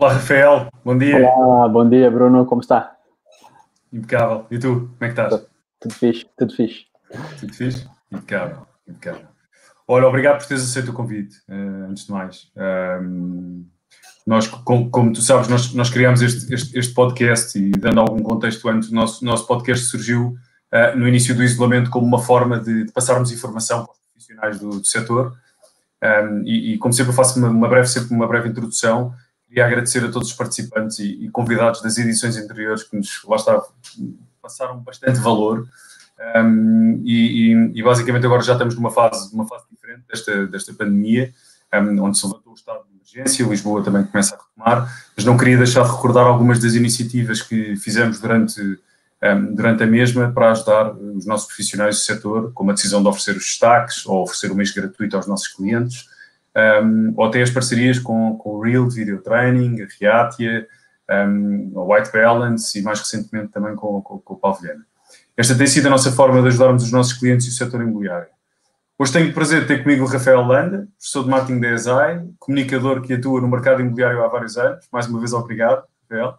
[0.00, 0.70] Olá, Rafael.
[0.82, 1.28] Bom dia.
[1.28, 2.46] Olá, bom dia, Bruno.
[2.46, 2.96] Como está?
[3.92, 4.46] Impecável.
[4.50, 4.88] E tu?
[4.88, 5.46] Como é que estás?
[5.78, 6.86] Tudo fixe, tudo fixe.
[7.38, 7.86] Tudo fixe?
[8.10, 9.26] Impecável, impecável.
[9.86, 12.50] Olha, obrigado por teres aceito o convite, uh, antes de mais.
[12.56, 13.66] Um,
[14.26, 18.22] nós, como, como, tu sabes, nós, nós criámos este, este, este, podcast e, dando algum
[18.22, 20.34] contexto antes, o nosso, nosso podcast surgiu
[20.72, 24.58] uh, no início do isolamento como uma forma de, de passarmos informação para os profissionais
[24.58, 25.36] do, do setor.
[26.02, 29.14] Um, e, e, como sempre, eu faço uma, uma, breve, sempre uma breve introdução
[29.50, 33.34] Queria agradecer a todos os participantes e, e convidados das edições anteriores que nos, lá
[33.34, 33.60] está,
[34.40, 35.66] passaram bastante valor.
[36.36, 41.32] Um, e, e, basicamente agora já estamos numa fase, numa fase diferente desta, desta pandemia,
[41.74, 45.36] um, onde se levantou o estado de emergência, Lisboa também começa a retomar, mas não
[45.36, 50.52] queria deixar de recordar algumas das iniciativas que fizemos durante, um, durante a mesma para
[50.52, 54.52] ajudar os nossos profissionais do setor, como a decisão de oferecer os destaques ou oferecer
[54.52, 56.08] o mês gratuito aos nossos clientes,
[56.56, 60.66] um, ou até as parcerias com, com o Real Video Training, a Reatia,
[61.10, 64.84] um, a White Balance e mais recentemente também com, com, com o Pavilhana.
[65.36, 68.28] Esta tem sido a nossa forma de ajudarmos os nossos clientes e o setor imobiliário.
[68.98, 72.28] Hoje tenho o prazer de ter comigo o Rafael Landa, professor de marketing da ESAI,
[72.38, 74.86] comunicador que atua no mercado imobiliário há vários anos.
[74.92, 76.34] Mais uma vez, obrigado, Rafael.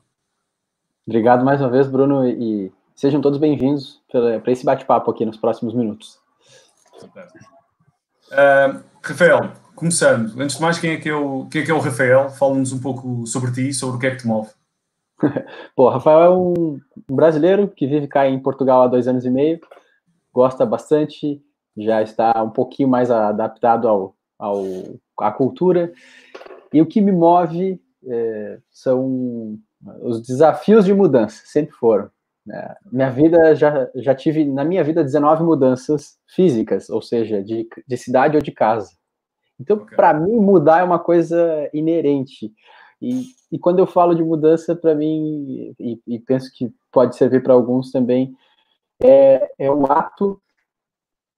[1.08, 5.74] Obrigado mais uma vez, Bruno, e sejam todos bem-vindos para esse bate-papo aqui nos próximos
[5.74, 6.20] minutos.
[8.32, 9.52] Uh, Rafael,
[9.82, 12.30] começando, antes de mais, quem é que é o, quem é, que é o Rafael?
[12.30, 14.52] Fala-nos um pouco sobre ti, sobre o que é que te move.
[15.76, 16.80] Pô, Rafael é um
[17.10, 19.60] brasileiro que vive cá em Portugal há dois anos e meio,
[20.32, 21.42] gosta bastante,
[21.76, 24.64] já está um pouquinho mais adaptado ao, ao,
[25.20, 25.92] à cultura.
[26.72, 29.58] E o que me move é, são
[30.04, 32.08] os desafios de mudança, sempre foram.
[32.52, 37.68] É, minha vida, já, já tive, na minha vida, 19 mudanças físicas, ou seja, de,
[37.88, 39.01] de cidade ou de casa.
[39.62, 39.96] Então, okay.
[39.96, 42.52] para mim, mudar é uma coisa inerente.
[43.00, 47.44] E, e quando eu falo de mudança, para mim, e, e, penso que pode servir
[47.44, 48.36] para alguns também,
[49.00, 50.42] é, é um ato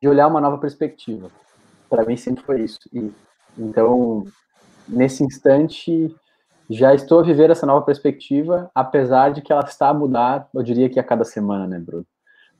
[0.01, 1.29] de olhar uma nova perspectiva.
[1.89, 2.79] Para mim, sempre foi isso.
[2.93, 3.11] E,
[3.57, 4.25] então,
[4.87, 6.13] nesse instante,
[6.69, 10.63] já estou a viver essa nova perspectiva, apesar de que ela está a mudar, eu
[10.63, 12.05] diria que a cada semana, né, Bruno?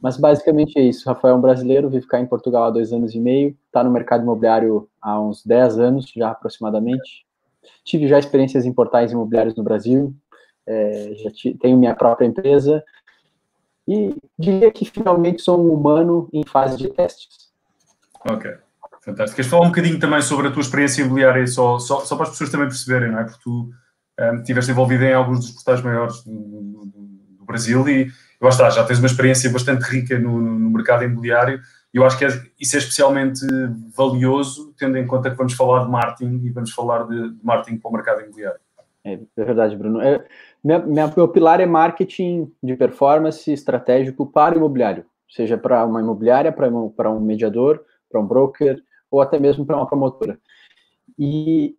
[0.04, 1.08] Mas basicamente é isso.
[1.08, 3.90] Rafael é um brasileiro, vive cá em Portugal há dois anos e meio, está no
[3.90, 7.26] mercado imobiliário há uns 10 anos já aproximadamente.
[7.86, 10.14] Tive já experiências em portais imobiliários no Brasil,
[10.68, 11.32] é, já
[11.62, 12.84] tenho minha própria empresa
[13.88, 17.54] e diria que finalmente sou um humano em fase de testes.
[18.28, 18.52] Ok,
[19.06, 19.38] fantástico.
[19.38, 22.32] Queres falar um bocadinho também sobre a tua experiência imobiliária, só, só, só para as
[22.32, 23.24] pessoas também perceberem, não é?
[23.24, 23.70] Porque tu
[24.20, 26.86] um, estiveste envolvido em alguns dos portais maiores do, do,
[27.40, 28.12] do Brasil e
[28.44, 31.60] lá está, já tens uma experiência bastante rica no, no mercado imobiliário
[31.94, 33.46] e eu acho que é, isso é especialmente
[33.96, 37.78] valioso, tendo em conta que vamos falar de marketing e vamos falar de, de marketing
[37.78, 38.60] para o mercado imobiliário.
[39.06, 40.02] É, é verdade, Bruno.
[40.02, 40.26] É,
[40.64, 46.70] meu pilar é marketing de performance estratégico para o imobiliário, seja para uma imobiliária, para,
[46.96, 48.82] para um mediador, para um broker
[49.12, 50.40] ou até mesmo para uma promotora.
[51.20, 51.76] E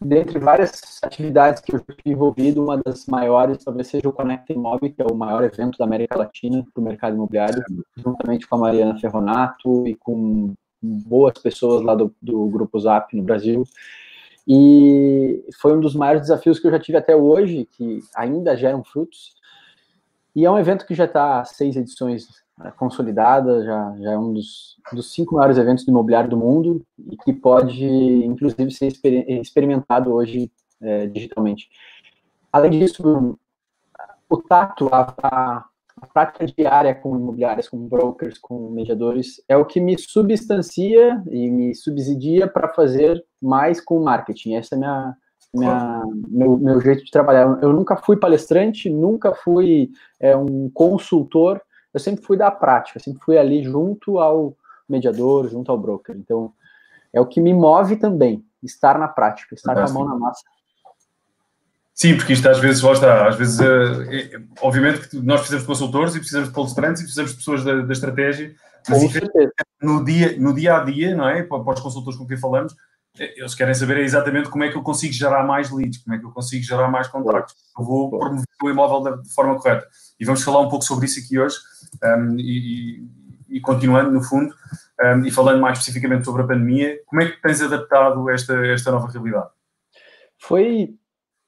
[0.00, 4.92] dentre várias atividades que eu tive envolvido, uma das maiores talvez seja o Conecta Imóvel,
[4.92, 7.62] que é o maior evento da América Latina para o mercado imobiliário,
[7.96, 13.22] juntamente com a Mariana Ferronato e com boas pessoas lá do, do Grupo Zap no
[13.22, 13.64] Brasil.
[14.46, 18.84] E foi um dos maiores desafios que eu já tive até hoje, que ainda geram
[18.84, 19.34] frutos.
[20.34, 22.28] E é um evento que já está seis edições
[22.76, 27.16] consolidada, já, já é um dos, dos cinco maiores eventos de imobiliário do mundo e
[27.16, 30.50] que pode, inclusive, ser exper experimentado hoje
[30.80, 31.68] é, digitalmente.
[32.52, 33.38] Além disso,
[34.28, 35.64] o tato, a, a,
[36.00, 41.50] a, prática diária com imobiliárias, com brokers, com mediadores, é o que me substancia e
[41.50, 44.54] me subsidia para fazer mais com marketing.
[44.54, 45.16] Essa é minha,
[45.54, 47.58] minha, meu, meu jeito de trabalhar.
[47.62, 51.60] Eu nunca fui palestrante, nunca fui é, um consultor,
[51.96, 54.54] eu sempre fui da prática, sempre fui ali junto ao
[54.86, 56.14] mediador, junto ao broker.
[56.14, 56.52] Então,
[57.10, 60.44] é o que me move também, estar na prática, estar com a mão na massa.
[61.94, 65.66] Sim, porque isto às vezes, lá está, às vezes, é, obviamente que nós precisamos de
[65.66, 68.54] consultores e precisamos de palestrantes e precisamos de pessoas da, da estratégia,
[68.86, 69.02] mas
[69.80, 71.42] no dia, no dia a dia, não é?
[71.44, 72.76] Para, para os consultores com quem falamos,
[73.18, 76.24] eles querem saber exatamente como é que eu consigo gerar mais leads, como é que
[76.24, 79.86] eu consigo gerar mais contratos, eu vou promover o imóvel de forma correta.
[80.18, 81.56] E vamos falar um pouco sobre isso aqui hoje,
[82.02, 83.04] um, e,
[83.48, 84.54] e, continuando no fundo,
[85.02, 88.90] um, e falando mais especificamente sobre a pandemia, como é que tens adaptado esta, esta
[88.90, 89.48] nova realidade?
[90.38, 90.94] Foi,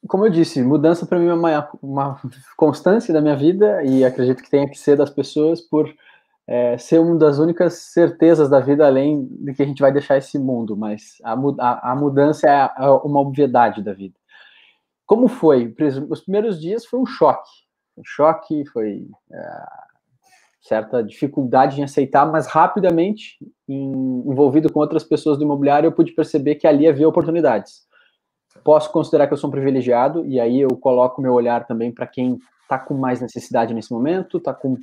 [0.06, 2.20] como eu disse, mudança para mim é uma, uma
[2.56, 5.88] constância da minha vida, e acredito que tenha que ser das pessoas por
[6.48, 10.16] é, ser uma das únicas certezas da vida, além de que a gente vai deixar
[10.16, 14.14] esse mundo, mas a, a, a mudança é, é uma obviedade da vida.
[15.06, 15.74] como foi?
[16.08, 17.50] Os primeiros dias foi um choque.
[17.98, 19.66] Um choque, foi é,
[20.62, 23.36] certa dificuldade em aceitar, mas rapidamente,
[23.68, 27.86] em, envolvido com outras pessoas do imobiliário, eu pude perceber que ali havia oportunidades.
[28.64, 32.06] Posso considerar que eu sou um privilegiado, e aí eu coloco meu olhar também para
[32.06, 34.76] quem está com mais necessidade nesse momento, está com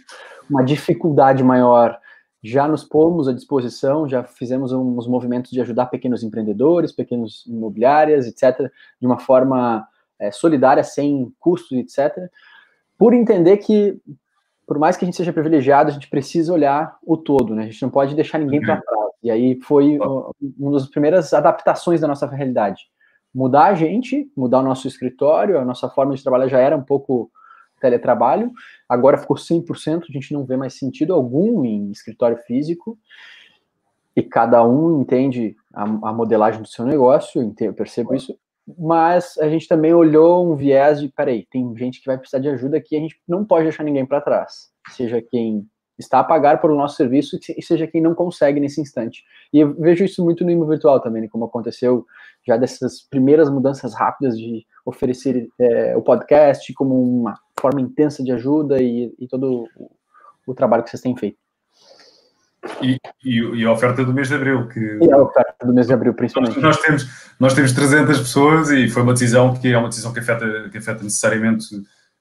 [0.50, 1.98] uma dificuldade maior
[2.44, 8.28] já nos pomos à disposição, já fizemos uns movimentos de ajudar pequenos empreendedores, pequenos imobiliárias,
[8.28, 9.88] etc., de uma forma
[10.20, 12.30] é, solidária, sem custos, etc.,
[12.98, 14.00] por entender que,
[14.66, 17.64] por mais que a gente seja privilegiado, a gente precisa olhar o todo, né?
[17.64, 19.12] A gente não pode deixar ninguém para trás.
[19.24, 19.98] E aí foi
[20.58, 22.84] uma das primeiras adaptações da nossa realidade.
[23.34, 26.84] Mudar a gente, mudar o nosso escritório, a nossa forma de trabalhar já era um
[26.84, 27.32] pouco
[27.86, 28.52] teletrabalho,
[28.90, 32.98] agora ficou 100%, a gente não vê mais sentido algum em escritório físico,
[34.16, 38.38] e cada um entende a, a modelagem do seu negócio, eu percebo isso,
[38.78, 42.50] mas a gente também olhou um viés de, peraí, tem gente que vai precisar de
[42.50, 46.60] ajuda aqui, a gente não pode deixar ninguém para trás, seja quem está a pagar
[46.60, 49.24] pelo nosso serviço e seja quem não consegue nesse instante.
[49.52, 52.06] E eu vejo isso muito no IMO virtual também, né, como aconteceu
[52.46, 58.32] já dessas primeiras mudanças rápidas de oferecer é, o podcast como uma forma intensa de
[58.32, 59.92] ajuda e, e todo o,
[60.46, 61.38] o, trabalho que vocês têm feito.
[62.82, 64.68] E, e, e, a oferta do mês de abril.
[64.68, 66.60] Que e a oferta do mês de abril, principalmente.
[66.60, 70.12] Nós, nós, temos, nós temos 300 pessoas e foi uma decisão que é uma decisão
[70.12, 71.76] que afeta, que afeta necessariamente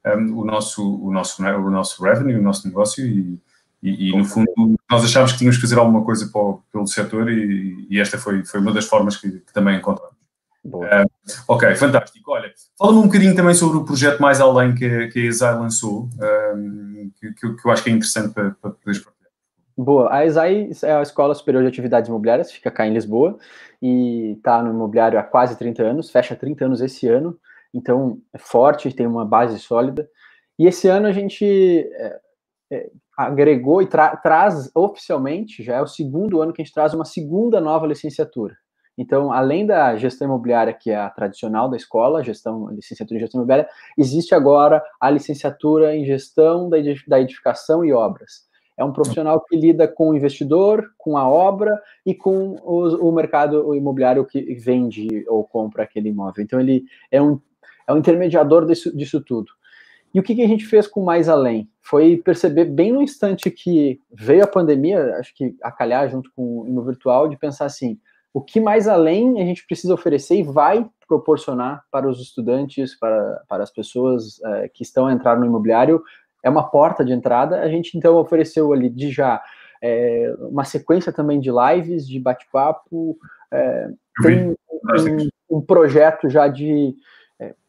[0.07, 3.41] um, o, nosso, o, nosso, o nosso revenue, o nosso negócio e,
[3.85, 4.51] e, e, no fundo,
[4.91, 8.43] nós achámos que tínhamos que fazer alguma coisa o, pelo setor e, e, esta foi,
[8.43, 10.15] foi uma das formas que, que também encontramos.
[10.65, 11.05] Uh,
[11.47, 12.33] ok, fantástico.
[12.33, 16.05] Olha, fala-me um bocadinho também sobre o projeto Mais Além que, que a ESAI lançou,
[16.05, 19.31] uh, que, que, eu acho que é interessante para, para poderes partilhar.
[19.77, 23.37] Boa, a ESAI é a Escola Superior de Atividades Imobiliárias, fica cá em Lisboa
[23.83, 27.39] e está no imobiliário há quase 30 anos, fecha 30 anos esse ano,
[27.75, 30.09] então é forte, tem uma base sólida.
[30.59, 32.21] E esse ano a gente é,
[32.73, 36.95] é, agregou e tra traz oficialmente, já é o segundo ano que a gente traz
[36.95, 38.57] uma segunda nova licenciatura.
[38.97, 43.41] Então, além da gestão imobiliária, que é a tradicional da escola, gestão, licenciatura em gestão
[43.41, 43.69] imobiliária,
[43.99, 48.45] existe agora a licenciatura em gestão da edificação e obras.
[48.77, 53.13] É um profissional que lida com o investidor, com a obra e com o, o
[53.13, 56.43] mercado imobiliário que vende ou compra aquele imóvel.
[56.43, 57.41] Então, ele é um,
[57.87, 59.53] é um intermediador disso, disso tudo.
[60.15, 61.69] E o que, que, a gente fez com mais além?
[61.83, 66.61] Foi perceber bem no instante que veio a pandemia, acho que a calhar junto com
[66.61, 67.99] o Imo Virtual, de pensar assim,
[68.33, 73.43] o que mais além a gente precisa oferecer e vai proporcionar para os estudantes, para,
[73.49, 76.03] para as pessoas é, que estão a entrar no imobiliário,
[76.43, 77.61] é uma porta de entrada.
[77.61, 79.43] A gente então ofereceu ali de já
[79.83, 83.19] é, uma sequência também de lives, de bate-papo,
[83.53, 83.89] é,
[84.23, 85.29] tem um,
[85.59, 86.95] um, projeto já de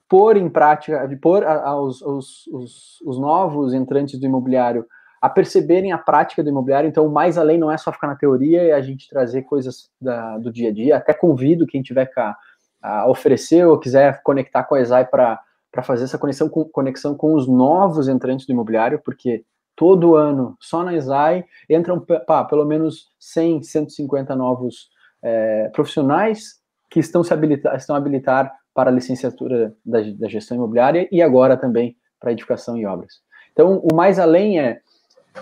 [0.10, 4.86] pôr em prática, de pôr aos, aos, os, os novos entrantes do imobiliário
[5.22, 6.88] a perceberem a prática do imobiliário.
[6.88, 10.38] Então, mais além não é só ficar na teoria e a gente trazer coisas da,
[10.38, 10.98] do dia a dia.
[10.98, 12.38] Até convido quem tiver cá
[12.80, 15.42] a oferecer ou quiser conectar com a ESAI para
[15.82, 19.44] fazer essa conexão com, conexão com os novos entrantes do imobiliário, porque
[19.76, 24.90] todo ano, só na ESAI, entram pá, pelo menos 100, 150 novos
[25.24, 26.60] é, profissionais
[26.92, 31.56] que estão se habilitar, estão habilitar para a licenciatura da, da gestão imobiliária e agora
[31.56, 33.22] também para edificação e obras.
[33.54, 34.82] Então, o mais além é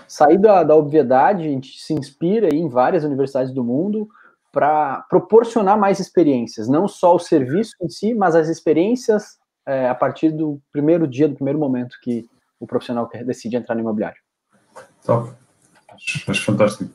[0.06, 4.08] sair da, da obviedade, a gente se inspira em várias universidades do mundo
[4.52, 9.36] para proporcionar mais experiências, não só o serviço em si, mas as experiências
[9.66, 12.28] é, a partir do primeiro dia, do primeiro momento que
[12.60, 14.20] o profissional decide entrar no imobiliário.
[15.04, 15.32] Top.
[15.88, 16.88] Acho, acho fantástico.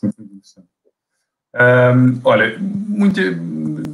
[0.00, 0.68] Muito interessante.
[1.54, 3.20] Um, olha, muito,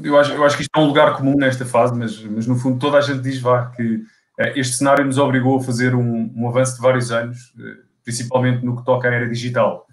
[0.04, 2.56] eu, acho, eu acho que isto é um lugar comum nesta fase, mas, mas no
[2.56, 6.32] fundo toda a gente diz vá, que uh, este cenário nos obrigou a fazer um,
[6.36, 9.86] um, avanço de vários anos, uh, principalmente no que toca à era digital.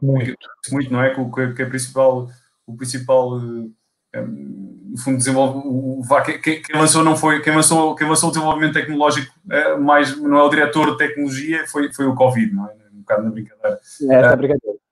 [0.00, 0.34] Muito.
[0.70, 1.14] Muito, não é?
[1.14, 2.28] Que, que a principal,
[2.66, 3.72] o principal, uh,
[4.16, 8.28] um, no fundo, desenvolve, o, o, quem, quem, lançou não foi, quem lançou, quem lançou
[8.28, 9.34] o desenvolvimento tecnológico,
[9.80, 12.74] mais, não é o diretor de tecnologia, foi, foi o Covid, não é?
[12.94, 13.80] Um bocado na brincadeira.
[14.08, 14.83] É, essa brincadeira.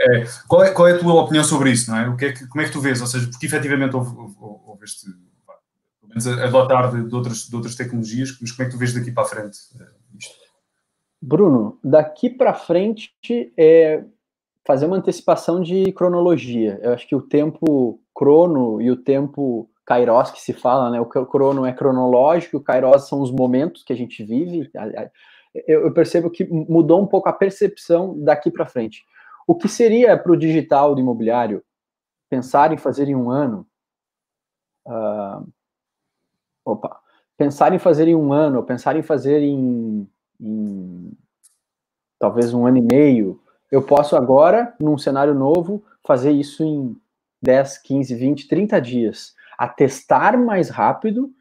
[0.00, 2.08] É, qual, é, qual é a tua opinião sobre isso, não é?
[2.08, 3.00] O que é que, como é que tu vês?
[3.00, 5.06] Ou seja, porque efetivamente houve, houve, houve este,
[6.00, 8.94] pelo menos adotar de, de, outras, de outras tecnologias, mas como é que tu vês
[8.94, 9.84] daqui para a frente eh,
[10.16, 10.34] isto?
[11.20, 13.12] Bruno, daqui para frente
[13.56, 14.04] é
[14.64, 16.78] fazer uma antecipação de cronologia.
[16.80, 21.00] Eu acho que o tempo crono e o tempo kairos que se fala, né?
[21.00, 24.70] O crono é cronológico, o kairos são os momentos que a gente vive.
[25.66, 29.04] Eu percebo que mudou um pouco a percepção daqui para frente.
[29.48, 31.64] O que seria para o digital do imobiliário
[32.28, 33.66] pensar em fazer em um ano?
[34.86, 35.50] Uh,
[36.66, 37.00] opa,
[37.34, 40.06] pensar em fazer em um ano, pensar em fazer em,
[40.38, 41.12] em
[42.18, 43.40] talvez um ano e meio,
[43.72, 46.94] eu posso agora, num cenário novo, fazer isso em
[47.40, 49.34] 10, 15, 20, 30 dias.
[49.56, 51.32] A testar mais rápido,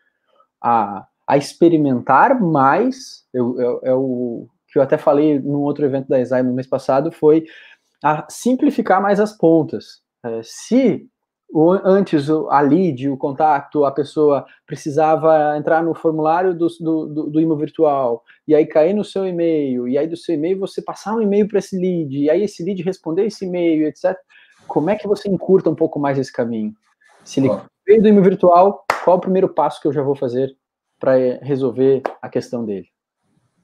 [0.64, 3.28] a, a experimentar mais.
[3.34, 7.12] Eu, eu, eu, que eu até falei num outro evento da ESAI no mês passado
[7.12, 7.46] foi
[8.04, 10.02] a simplificar mais as pontas.
[10.24, 11.08] É, se
[11.50, 17.30] o, antes a lead, o contato, a pessoa precisava entrar no formulário do, do, do,
[17.30, 21.16] do virtual, e aí cair no seu e-mail, e aí do seu e-mail você passar
[21.16, 24.16] um e-mail para esse lead, e aí esse lead responder esse e-mail, etc.
[24.68, 26.74] Como é que você encurta um pouco mais esse caminho?
[27.24, 27.50] Se ele
[27.86, 30.54] veio do e-mail virtual, qual o primeiro passo que eu já vou fazer
[31.00, 32.88] para resolver a questão dele?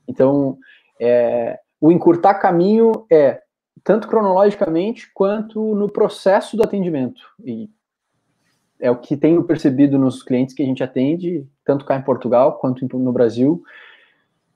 [0.08, 0.58] Então,
[1.00, 3.43] é, o encurtar caminho é
[3.84, 7.22] tanto cronologicamente quanto no processo do atendimento.
[7.44, 7.70] E
[8.80, 12.58] é o que tenho percebido nos clientes que a gente atende, tanto cá em Portugal
[12.60, 13.64] quanto no Brasil,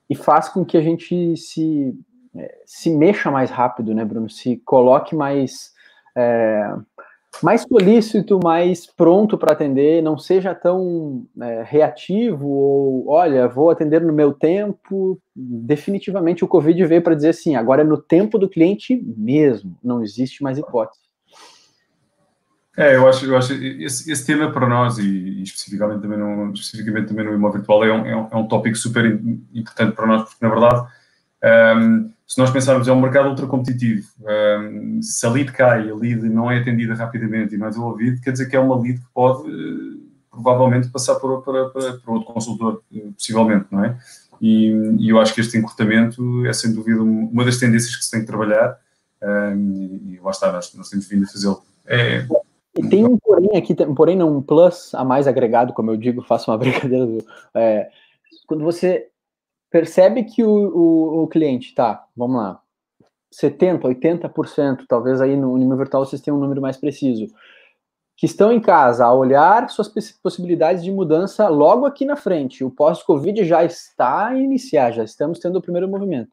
[0.10, 1.98] e faz com que a gente se,
[2.36, 4.30] é, se mexa mais rápido, né, Bruno?
[4.30, 5.74] Se coloque mais.
[6.16, 6.76] É,
[7.42, 14.02] mais solícito, mais pronto para atender, não seja tão é, reativo ou, olha, vou atender
[14.02, 15.20] no meu tempo.
[15.36, 20.02] Definitivamente o Covid veio para dizer assim, agora é no tempo do cliente mesmo, não
[20.02, 21.08] existe mais hipótese.
[22.76, 26.54] É, eu acho, eu acho esse, esse tema para nós e, e, especificamente também no,
[26.54, 29.04] especificamente também no imóvel virtual é um, é um, é um tópico super
[29.52, 30.88] importante para nós, porque na verdade
[31.78, 34.06] um, se nós pensarmos, é um mercado ultra competitivo.
[34.20, 38.22] Um, se a lead cai, a lead não é atendida rapidamente e não é desenvolvida,
[38.22, 39.98] quer dizer que é uma lead que pode uh,
[40.30, 43.98] provavelmente passar para, para, para, outro consultor, uh, possivelmente, não é?
[44.42, 44.70] E,
[45.00, 48.20] e, eu acho que este encurtamento é sem dúvida uma das tendências que se tem
[48.20, 48.78] que trabalhar
[49.24, 51.64] um, e, lá está, nós, nós temos vindo a fazê-lo.
[51.88, 52.28] É,
[52.78, 56.22] e tem um porém aqui, porém não, um plus a mais agregado, como eu digo,
[56.22, 57.24] faço uma brincadeira.
[57.56, 57.90] É,
[58.46, 59.08] quando você
[59.70, 62.62] percebe que o, o, o cliente tá, vamos lá,
[63.34, 67.28] 70%, 80%, talvez aí no nível virtual vocês tenham um número mais preciso,
[68.16, 69.88] que estão em casa a olhar suas
[70.24, 72.64] possibilidades de mudança logo aqui na frente.
[72.64, 76.32] O pós-Covid já está a iniciar, já estamos tendo o primeiro movimento.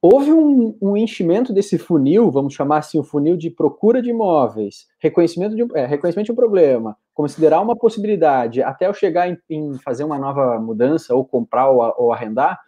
[0.00, 4.86] Houve um, um, enchimento desse funil, vamos chamar assim, o funil de procura de imóveis,
[4.98, 9.78] reconhecimento de, é, reconhecimento de um problema, considerar uma possibilidade, até eu chegar em, em
[9.78, 12.58] fazer uma nova mudança, ou comprar ou, ou arrendar,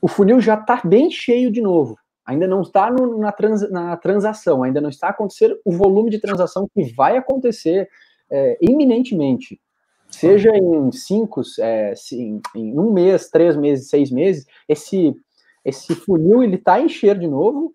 [0.00, 1.96] o funil já está bem cheio de novo.
[2.26, 6.18] Ainda não está no, na, trans, na, transação, ainda não está acontecendo o volume de
[6.18, 7.88] transação que vai acontecer
[8.30, 9.60] é, iminentemente.
[10.08, 15.14] Seja em cinco, é, em, em um mês, três meses, seis meses, esse
[15.64, 17.74] esse funil ele tá a encher de novo.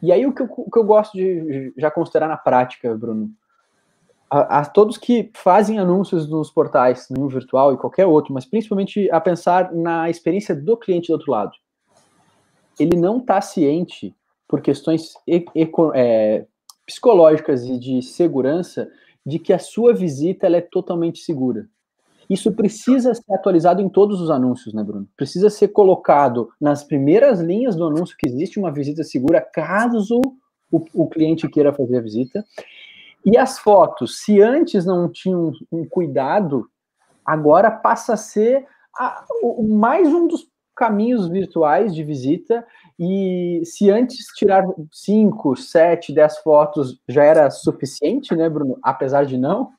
[0.00, 3.30] E aí o que eu, o que eu gosto de já considerar na prática, Bruno,
[4.30, 9.10] a, a, todos que fazem anúncios nos portais, no virtual e qualquer outro, mas principalmente
[9.10, 11.52] a pensar na experiência do cliente do outro lado.
[12.78, 14.14] Ele não está ciente,
[14.48, 15.44] por questões e,
[15.94, 16.46] é,
[16.86, 18.88] psicológicas e de segurança,
[19.24, 21.66] de que a sua visita é totalmente segura.
[22.28, 25.08] Isso precisa ser atualizado em todos os anúncios, né, Bruno?
[25.16, 30.20] Precisa ser colocado nas primeiras linhas do anúncio que existe uma visita segura, caso
[30.70, 32.44] o, o cliente queira fazer a visita.
[33.24, 36.68] E as fotos, se antes não tinham um cuidado,
[37.24, 38.66] agora passa a ser
[38.96, 42.66] a, o, mais um dos caminhos virtuais de visita.
[42.98, 48.78] E se antes tirar 5, 7, 10 fotos já era suficiente, né, Bruno?
[48.82, 49.70] Apesar de não,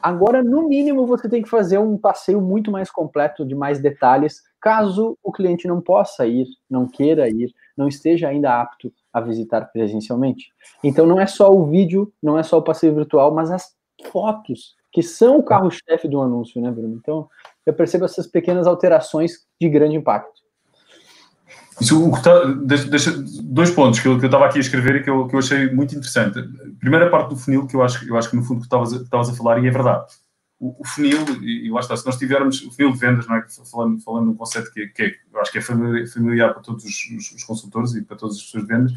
[0.00, 4.42] Agora, no mínimo, você tem que fazer um passeio muito mais completo, de mais detalhes,
[4.60, 9.70] caso o cliente não possa ir, não queira ir, não esteja ainda apto a visitar
[9.72, 10.46] presencialmente.
[10.82, 13.74] Então, não é só o vídeo, não é só o passeio virtual, mas as
[14.10, 16.96] fotos, que são o carro-chefe do anúncio, né, Bruno?
[16.96, 17.28] Então,
[17.66, 20.38] eu percebo essas pequenas alterações de grande impacto.
[21.80, 25.34] Isso, tá, deixa, dois pontos que eu, estava aqui a escrever e que eu, que
[25.34, 26.42] eu achei muito interessante.
[26.80, 29.32] Primeira parte do funil, que eu acho, eu acho que no fundo que estavas a
[29.34, 30.06] falar, e é verdade.
[30.60, 33.46] O, o, funil, e, lá está, se nós tivermos o funil de vendas, não é?
[33.70, 37.32] falando, falando num conceito que, que é, eu acho que é familiar para todos os,
[37.32, 38.92] os, consultores e para todas as pessoas de vendas,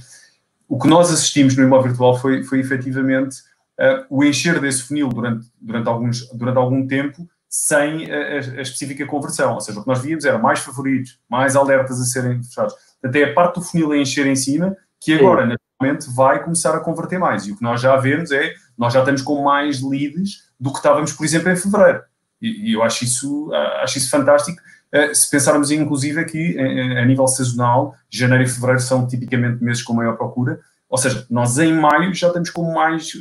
[0.68, 3.38] o que nós assistimos no imóvel virtual foi, foi efetivamente
[3.80, 9.06] uh, o encher desse funil durante, durante, alguns, durante algum tempo sem a, a, específica
[9.06, 9.54] conversão.
[9.54, 12.74] Ou seja, o que nós víamos era mais favoritos, mais alertas a serem fechados.
[13.02, 15.58] Portanto, é a parte do funil a encher em cima que agora, Sim.
[15.80, 17.46] naturalmente, vai começar a converter mais.
[17.46, 20.78] E o que nós já vemos é, nós já estamos com mais leads do que
[20.78, 22.02] estávamos, por exemplo, em fevereiro.
[22.42, 24.60] E, e eu acho isso, acho isso fantástico.
[24.92, 29.84] Uh, se pensarmos, inclusive, aqui, a, a nível sazonal, janeiro e fevereiro são tipicamente meses
[29.84, 30.60] com maior procura.
[30.90, 33.14] Ou seja, nós em maio já estamos com mais,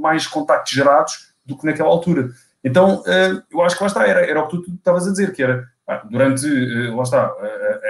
[0.00, 2.30] mais contactos gerados do que naquela altura.
[2.64, 3.04] Então,
[3.52, 5.68] eu acho que lá está, era, era o que tu estavas a dizer, que era,
[6.10, 6.46] durante,
[6.90, 7.30] lá está,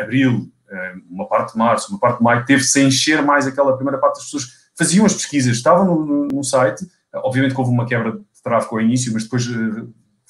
[0.03, 0.51] abril,
[1.09, 4.17] uma parte de março, uma parte de maio, teve-se a encher mais aquela primeira parte
[4.17, 8.13] das pessoas faziam as pesquisas, estavam no, no, no site, obviamente que houve uma quebra
[8.13, 9.47] de tráfego ao início, mas depois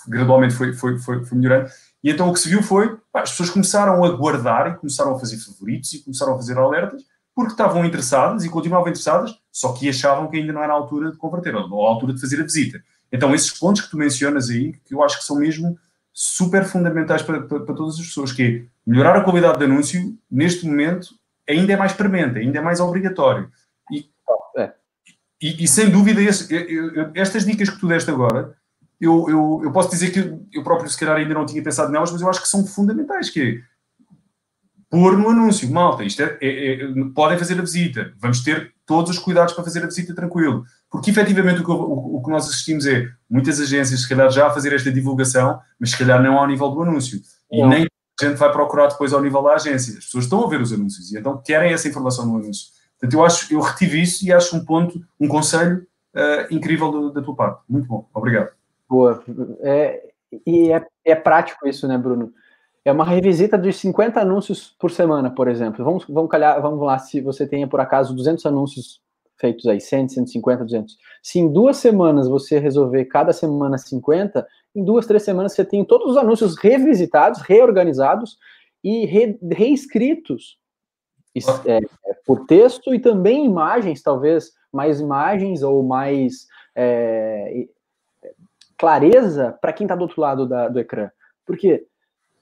[0.07, 1.69] gradualmente foi, foi, foi, foi melhorando,
[2.03, 5.15] e então o que se viu foi, pá, as pessoas começaram a guardar e começaram
[5.15, 7.03] a fazer favoritos e começaram a fazer alertas,
[7.35, 11.11] porque estavam interessadas e continuavam interessadas, só que achavam que ainda não era a altura
[11.11, 12.81] de converter, ou a altura de fazer a visita.
[13.11, 15.77] Então, esses pontos que tu mencionas aí, que eu acho que são mesmo
[16.13, 20.17] super fundamentais para, para, para todas as pessoas, que é melhorar a qualidade de anúncio,
[20.31, 21.09] neste momento,
[21.49, 23.51] ainda é mais premente, ainda é mais obrigatório.
[25.45, 26.49] E, e, sem dúvida, esse,
[27.15, 28.55] estas dicas que tu deste agora,
[28.99, 32.11] eu, eu, eu posso dizer que eu próprio, se calhar, ainda não tinha pensado nelas,
[32.11, 33.75] mas eu acho que são fundamentais, que é
[34.89, 39.11] pôr no anúncio, malta, isto é, é, é, podem fazer a visita, vamos ter todos
[39.11, 40.65] os cuidados para fazer a visita tranquilo.
[40.91, 44.47] Porque efetivamente o que, o, o que, nós assistimos é muitas agências, se calhar, já
[44.47, 47.21] a fazer esta divulgação, mas se calhar não ao nível do anúncio.
[47.53, 47.69] E não.
[47.69, 47.87] nem
[48.19, 49.99] a gente vai procurar depois ao nível da agência.
[49.99, 52.69] As pessoas estão a ver os anúncios e então querem essa informação no anúncio.
[52.99, 57.13] Portanto, eu acho, eu retive isso e acho um ponto, um conselho uh, incrível do,
[57.13, 57.63] da tua parte.
[57.69, 58.51] Muito bom, obrigado.
[58.89, 59.23] Boa.
[59.61, 60.03] É,
[60.47, 62.33] e é, é prático isso, né, Bruno?
[62.85, 65.85] É uma revisita de 50 anúncios por semana, por exemplo.
[65.85, 69.01] Vamos, vamos, calhar, vamos lá, se você tenha, por acaso, 200 anúncios
[69.37, 70.97] feitos aí, 100, 150, 200.
[71.23, 75.85] Se em duas semanas você resolver cada semana 50, em duas, três semanas você tem
[75.85, 78.39] todos os anúncios revisitados, reorganizados
[78.83, 80.59] e re, reescritos
[81.67, 81.81] é,
[82.25, 87.67] por texto e também imagens, talvez mais imagens ou mais é,
[88.79, 91.11] clareza para quem está do outro lado da, do ecrã.
[91.47, 91.87] Porque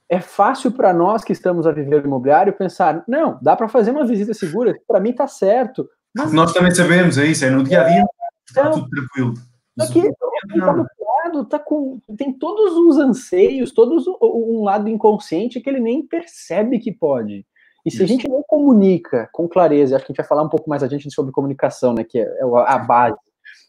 [0.09, 4.05] é fácil para nós que estamos a viver imobiliário pensar, não, dá para fazer uma
[4.05, 5.89] visita segura, para mim está certo.
[6.15, 6.33] Mas...
[6.33, 8.05] Nós também sabemos, é isso, é no dia a dia,
[8.47, 9.35] está então, tudo tranquilo.
[9.81, 15.71] Aqui, tá do lado, tá com, tem todos os anseios, todos um lado inconsciente que
[15.71, 17.47] ele nem percebe que pode.
[17.85, 18.05] E se isso.
[18.05, 20.83] a gente não comunica com clareza, acho que a gente vai falar um pouco mais
[20.83, 23.17] a gente sobre comunicação, né, que é, é a base.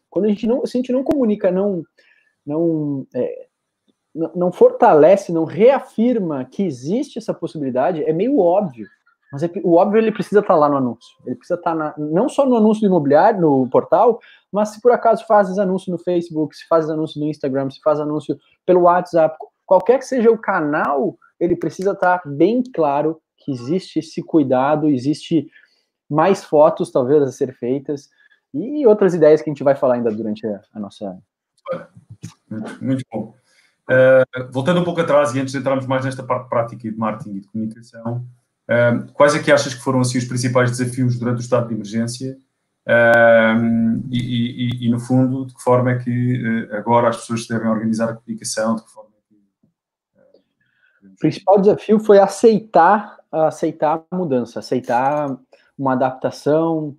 [0.09, 1.83] Quando a gente não, se a gente não comunica, não,
[2.45, 3.47] não é,
[4.13, 8.87] não fortalece, não reafirma que existe essa possibilidade, é meio óbvio.
[9.31, 11.09] Mas é, o óbvio ele precisa estar lá no anúncio.
[11.25, 14.19] Ele precisa estar na, não só no anúncio do imobiliário, no portal,
[14.51, 17.99] mas se por acaso fazes anúncio no Facebook, se fazes anúncio no Instagram, se faz
[17.99, 23.99] anúncio pelo WhatsApp, qualquer que seja o canal, ele precisa estar bem claro que existe
[23.99, 25.47] esse cuidado, existe
[26.09, 28.09] mais fotos talvez a ser feitas
[28.53, 31.17] e outras ideias que a gente vai falar ainda durante a, a nossa.
[32.81, 33.33] Muito bom.
[33.83, 37.37] Uh, voltando um pouco atrás e antes de entrarmos mais nesta parte prática de marketing
[37.37, 38.25] e de comunicação,
[38.69, 41.73] uh, quais é que achas que foram assim os principais desafios durante o estado de
[41.73, 42.37] emergência
[42.87, 47.67] uh, e, e, e, no fundo, de que forma é que agora as pessoas devem
[47.67, 49.09] organizar a comunicação, de que forma
[50.15, 50.37] é
[51.01, 51.07] que...
[51.07, 55.37] o principal desafio foi aceitar, aceitar a mudança, aceitar
[55.77, 56.95] uma adaptação,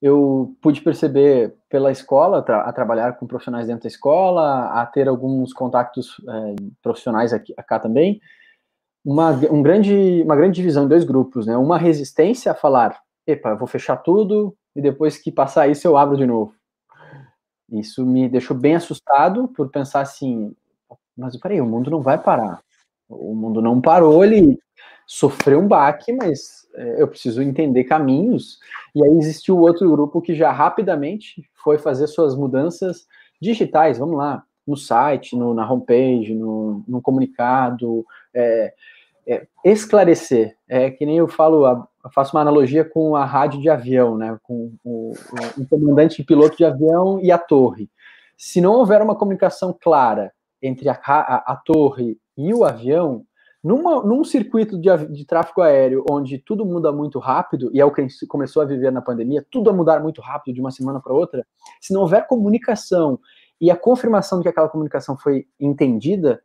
[0.00, 5.08] eu pude perceber pela escola, tra a trabalhar com profissionais dentro da escola, a ter
[5.08, 8.20] alguns contatos é, profissionais aqui cá também,
[9.04, 11.56] uma, um grande, uma grande divisão em dois grupos, né?
[11.56, 16.16] Uma resistência a falar, epa, vou fechar tudo e depois que passar isso eu abro
[16.16, 16.54] de novo.
[17.70, 20.54] Isso me deixou bem assustado por pensar assim,
[21.16, 22.60] mas peraí, o mundo não vai parar.
[23.08, 24.58] O mundo não parou, ele
[25.06, 28.58] sofreu um baque, mas é, eu preciso entender caminhos.
[28.94, 33.06] E aí existiu outro grupo que já rapidamente foi fazer suas mudanças
[33.40, 38.74] digitais, vamos lá, no site, no, na homepage, no, no comunicado, é,
[39.26, 40.56] é, esclarecer.
[40.68, 44.36] É que nem eu falo, eu faço uma analogia com a rádio de avião, né,
[44.42, 47.88] com o, o, o comandante piloto de avião e a torre.
[48.36, 53.24] Se não houver uma comunicação clara entre a, a, a torre e o avião,
[53.66, 57.90] numa, num circuito de, de, tráfego aéreo onde tudo muda muito rápido, e é o
[57.90, 60.70] que a gente começou a viver na pandemia, tudo a mudar muito rápido de uma
[60.70, 61.44] semana para outra,
[61.80, 63.18] se não houver comunicação
[63.60, 66.40] e a confirmação de que aquela comunicação foi entendida,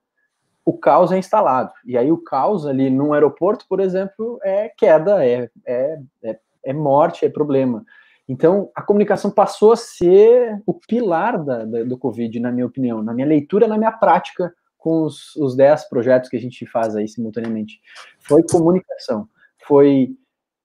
[0.65, 1.71] o caos é instalado.
[1.86, 6.73] E aí o caos ali num aeroporto, por exemplo, é queda, é, é, é, é
[6.73, 7.86] morte, é problema.
[8.27, 13.03] Então, a comunicação passou a ser o pilar da, da, do Covid, na minha opinião,
[13.03, 16.95] na minha leitura, na minha prática com os, os 10 projetos que a gente faz
[16.95, 17.79] aí simultaneamente.
[18.19, 19.29] Foi comunicação,
[19.67, 20.09] foi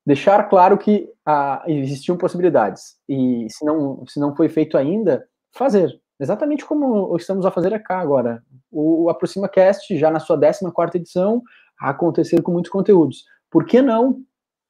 [0.07, 6.00] deixar claro que ah, existiam possibilidades e se não, se não foi feito ainda, fazer.
[6.18, 8.42] Exatamente como estamos a fazer cá agora.
[8.72, 11.42] O, o Aproxima Cast, já na sua 14 edição,
[11.79, 13.22] a acontecer com muitos conteúdos.
[13.50, 14.22] Por que não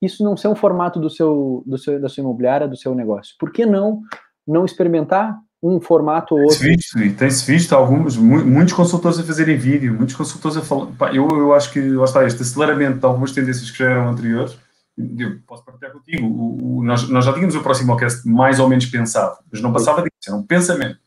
[0.03, 3.37] isso não ser um formato do seu, do seu, da sua imobiliária, do seu negócio?
[3.39, 4.03] Por que não
[4.45, 6.59] não experimentar um formato ou outro.
[6.59, 10.87] Tem-se visto, tem-se visto alguns, muitos consultores a fazerem vídeo, muitos consultores a falar.
[10.93, 14.09] Pá, eu, eu acho que, lá está, este aceleramento de algumas tendências que já eram
[14.09, 14.57] anteriores,
[14.97, 18.69] eu posso partilhar contigo, o, o, nós, nós já tínhamos o próximo podcast mais ou
[18.69, 20.99] menos pensado, mas não passava disso, era um pensamento.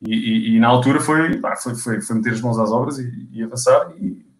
[0.00, 2.98] E, e, e na altura foi, pá, foi, foi, foi, meter as mãos às obras
[2.98, 3.92] e, e avançar,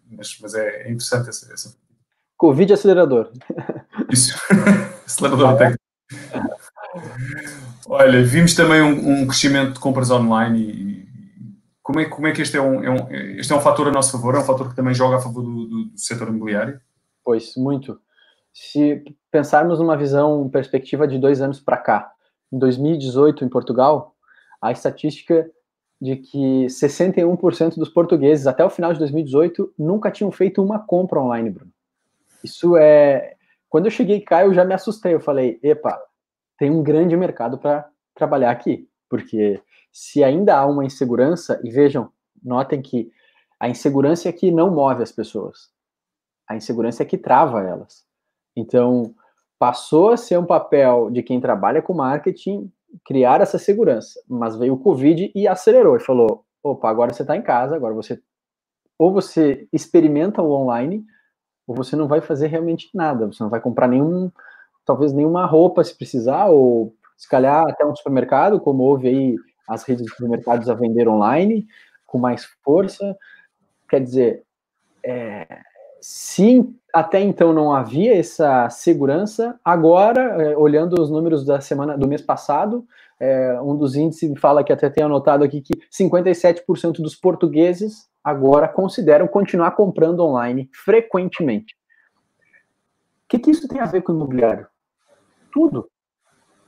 [0.09, 1.75] mas, mas é, é interessante essa, essa.
[2.37, 3.31] Covid acelerador.
[4.09, 4.37] Isso,
[5.05, 5.83] acelerador técnico.
[7.87, 11.09] Olha, vimos também um, um, crescimento de compras online e,
[11.83, 13.91] como é, como é que este é, um, é um, este é um fator a
[13.91, 14.35] nosso favor?
[14.35, 16.79] É um fator que também joga a favor do, do, do setor imobiliário?
[17.23, 17.99] Pois, muito.
[18.53, 22.11] Se pensarmos numa visão, perspectiva de dois anos para cá,
[22.51, 24.15] em 2018 em Portugal,
[24.61, 25.49] a estatística
[26.01, 31.19] de que 61% dos portugueses até o final de 2018 nunca tinham feito uma compra
[31.19, 31.71] online, Bruno.
[32.43, 33.35] Isso é.
[33.67, 35.13] Quando eu cheguei cá, eu já me assustei.
[35.13, 35.99] Eu falei, epa,
[36.59, 42.11] tem um grande mercado para trabalhar aqui, porque se ainda há uma insegurança, e vejam,
[42.43, 43.09] notem que
[43.59, 45.71] a insegurança é que não move as pessoas,
[46.47, 48.05] a insegurança é que trava elas.
[48.55, 49.15] Então,
[49.57, 52.71] passou a ser um papel de quem trabalha com marketing
[53.05, 57.35] criar essa segurança, mas veio o Covid e acelerou e falou: opa, agora você está
[57.35, 58.21] em casa, agora você
[58.97, 61.05] ou você experimenta o online,
[61.65, 64.29] ou você não vai fazer realmente nada, você não vai comprar nenhum
[64.89, 69.35] talvez nenhuma roupa se precisar, ou se calhar até um supermercado, como houve aí
[69.67, 71.67] as redes de supermercados a vender online,
[72.07, 73.15] com mais força.
[73.87, 74.43] Quer dizer,
[75.05, 75.45] é,
[76.01, 82.07] se até então não havia essa segurança, agora, é, olhando os números da semana do
[82.07, 82.83] mês passado,
[83.19, 88.67] é, um dos índices fala que até tem anotado aqui que 57% dos portugueses agora
[88.67, 91.75] consideram continuar comprando online frequentemente.
[93.25, 94.65] O que, que isso tem a ver com o imobiliário?
[95.51, 95.89] Tudo.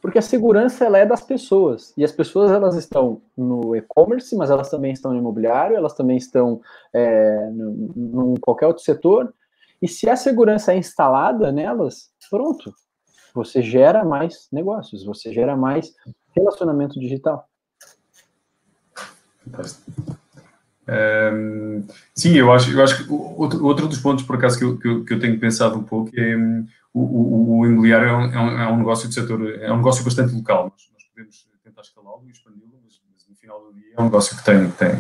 [0.02, 1.94] Porque a segurança ela é das pessoas.
[1.96, 6.18] E as pessoas elas estão no e-commerce, mas elas também estão no imobiliário, elas também
[6.18, 6.60] estão
[6.94, 7.50] é,
[7.96, 9.32] em qualquer outro setor.
[9.80, 12.74] E se a segurança é instalada nelas, pronto.
[13.34, 15.94] Você gera mais negócios, você gera mais
[16.36, 17.48] relacionamento digital.
[20.88, 24.78] Um, sim, eu acho, eu acho que outro, outro dos pontos, por acaso, que eu,
[24.78, 26.36] que eu, que eu tenho pensado um pouco é
[26.94, 30.34] o, o, o imobiliário é um, é um, negócio de setor, é um negócio bastante
[30.34, 30.64] local.
[30.66, 34.06] Nós, nós podemos tentar escalá-lo e expandi-lo, mas, mas, no final do dia é um
[34.06, 34.92] negócio que tem, tem,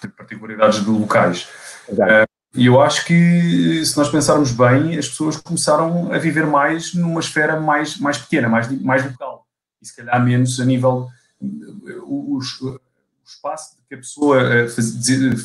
[0.00, 1.48] tem particularidades de locais.
[1.88, 6.94] Uh, e eu acho que, se nós pensarmos bem, as pessoas começaram a viver mais
[6.94, 9.46] numa esfera mais, mais pequena, mais, mais local.
[9.82, 11.08] E se calhar menos a nível.
[11.40, 12.78] O, o, o
[13.26, 14.68] espaço que a pessoa eh,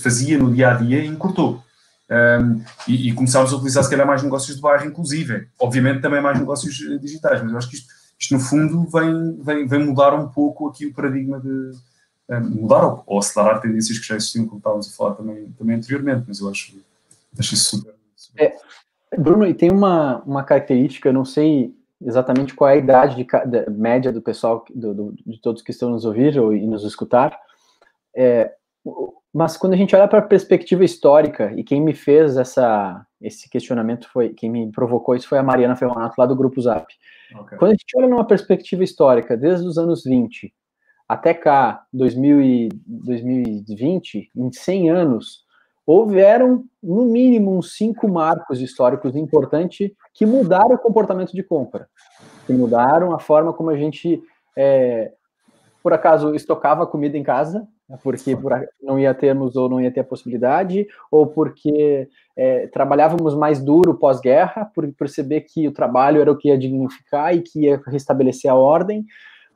[0.04, 1.63] fazia no dia a dia encurtou.
[2.10, 5.48] Um, e, e, começámos a utilizar se calhar mais negócios de bairro, inclusive.
[5.60, 9.39] Obviamente também mais negócios eh, digitais, mas eu acho que isto, isto no fundo vem,
[9.41, 11.72] vem, vem mudar um pouco aqui o paradigma de
[12.30, 15.76] um, mudar ou, ou, acelerar tendências que já existiam, como estávamos a falar também, também
[15.76, 16.76] anteriormente, mas eu acho,
[17.38, 17.93] acho isso super.
[18.15, 18.43] super...
[18.43, 23.65] É, Bruno, e tem uma, uma característica, não sei exatamente qual é a idade de,
[23.65, 26.84] de média do pessoal, do, do, de todos que estão nos ouvir ou, e nos
[26.84, 27.38] escutar,
[28.15, 28.52] é,
[29.34, 33.50] mas quando a gente olha para a perspectiva histórica, e quem me fez essa, esse
[33.50, 36.86] questionamento foi, quem me provocou isso foi a Mariana Ferronato, lá do Grupo Zap.
[37.42, 37.58] Okay.
[37.58, 40.54] Quando a gente olha numa perspectiva histórica, desde os anos 20
[41.08, 45.44] até cá, 2000 e, 2020, em 100 anos,
[45.86, 51.89] houveram, no mínimo, uns cinco marcos históricos importantes que mudaram o comportamento de compra,
[52.46, 54.22] que mudaram a forma como a gente,
[54.56, 55.12] é,
[55.82, 58.38] por acaso, estocava comida em casa, porque
[58.82, 63.95] não ia termos ou não ia ter a possibilidade, ou porque é, trabalhávamos mais duro
[63.95, 68.52] pós-guerra, por perceber que o trabalho era o que ia dignificar e que ia restabelecer
[68.52, 69.06] a ordem,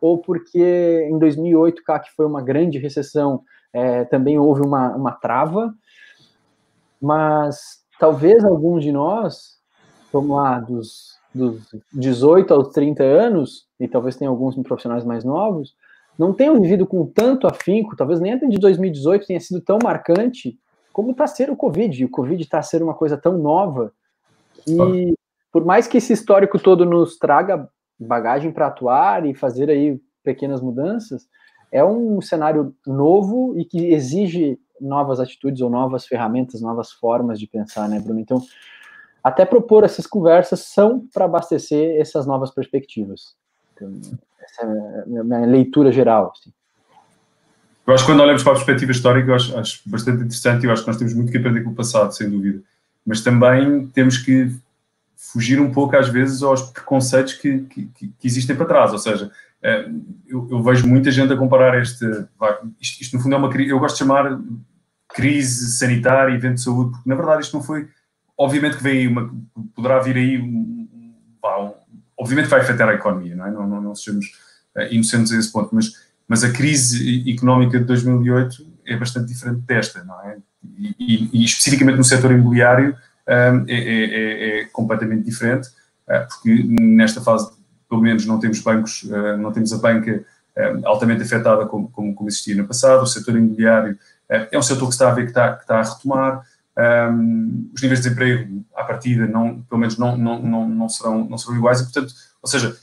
[0.02, 3.42] ou porque em 2008, cá, que foi uma grande recessão,
[3.72, 5.74] é, também houve uma, uma trava,
[7.02, 9.60] mas talvez alguns de nós,
[10.12, 15.76] vamos lá, dos, dos 18 aos 30 anos, e talvez tenha alguns profissionais mais novos,
[16.18, 20.58] não tenham vivido com tanto afinco, talvez nem até de 2018 tenha sido tão marcante
[20.92, 22.02] como está sendo o Covid.
[22.02, 23.92] E o Covid está sendo uma coisa tão nova
[24.64, 25.14] que,
[25.52, 27.68] por mais que esse histórico todo nos traga
[28.00, 31.28] bagagem para atuar e fazer aí pequenas mudanças,
[31.72, 37.48] é um cenário novo e que exige novas atitudes ou novas ferramentas, novas formas de
[37.48, 38.20] pensar, né, Bruno?
[38.20, 38.40] Então,
[39.24, 43.36] até propor essas conversas são para abastecer essas novas perspectivas.
[43.82, 46.34] Essa é a minha, leitura geral.
[46.36, 46.52] Assim.
[47.86, 50.68] Eu acho que quando olhamos para a perspectiva histórica, eu acho, acho bastante interessante e
[50.68, 52.62] eu acho que nós temos muito que aprender com o passado, sem dúvida.
[53.06, 54.50] Mas também temos que
[55.16, 58.92] fugir um pouco, às vezes, aos preconceitos que, que, que existem para trás.
[58.92, 59.32] Ou seja,
[60.28, 62.06] eu, eu, vejo muita gente a comparar este.
[62.80, 63.70] Isto, isto, no fundo, é uma crise.
[63.70, 64.40] Eu gosto de chamar
[65.08, 67.88] crise sanitária, evento de saúde, porque na verdade isto não foi.
[68.38, 69.34] Obviamente que aí uma.
[69.74, 70.38] Poderá vir aí.
[70.38, 71.74] Um, um,
[72.24, 73.52] obviamente vai afetar a economia, não é?
[73.52, 74.32] Não, não, não sejamos
[74.90, 75.92] inocentes a esse ponto, mas,
[76.28, 80.38] mas a crise económica de 2008 é bastante diferente desta, não é?
[80.78, 82.96] E, e, especificamente no setor imobiliário
[83.28, 87.52] um, é, é, é, é, completamente diferente, uh, porque nesta fase,
[87.90, 90.24] pelo menos, não temos bancos, uh, não temos a banca
[90.86, 93.98] altamente afetada como, como, como, existia no passado, o setor imobiliário
[94.30, 96.44] é um setor que está a ver que está, que está a retomar,
[96.78, 101.26] um, os níveis de desemprego, à partida, não, pelo menos não, não, não, não, serão,
[101.26, 102.76] não serão iguais, e, portanto, ou seja,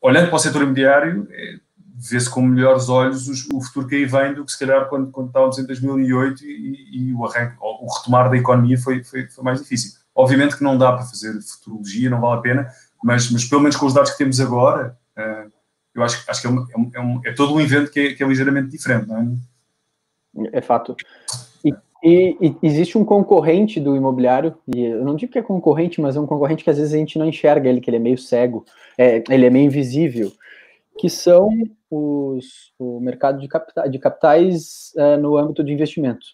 [0.00, 1.58] olhando para o setor imobiliário, é,
[1.96, 5.10] vê-se com melhores olhos os, o futuro que aí vem do que se calhar quando,
[5.10, 9.44] quando estávamos em 2008 e, e o arranque, o retomar da economia foi, foi, foi,
[9.44, 9.98] mais difícil.
[10.14, 12.68] Obviamente que não dá para fazer futurologia, não vale a pena,
[13.04, 15.52] mas, mas pelo menos com os dados que temos agora, uh,
[15.94, 18.22] eu acho, acho que é, um, é, um, é, todo um evento que é, que
[18.22, 19.40] é ligeiramente diferente, não
[20.36, 20.48] é?
[20.52, 20.96] É fato.
[22.02, 26.20] E, existe um concorrente do imobiliário, e eu não digo que é concorrente, mas é
[26.20, 28.64] um concorrente que às vezes a gente não enxerga ele, que ele é meio cego,
[28.96, 30.32] é, ele é meio invisível,
[30.98, 31.50] que são
[31.90, 36.26] os, o mercado de, capitais, de capitais uh, no âmbito de investimento.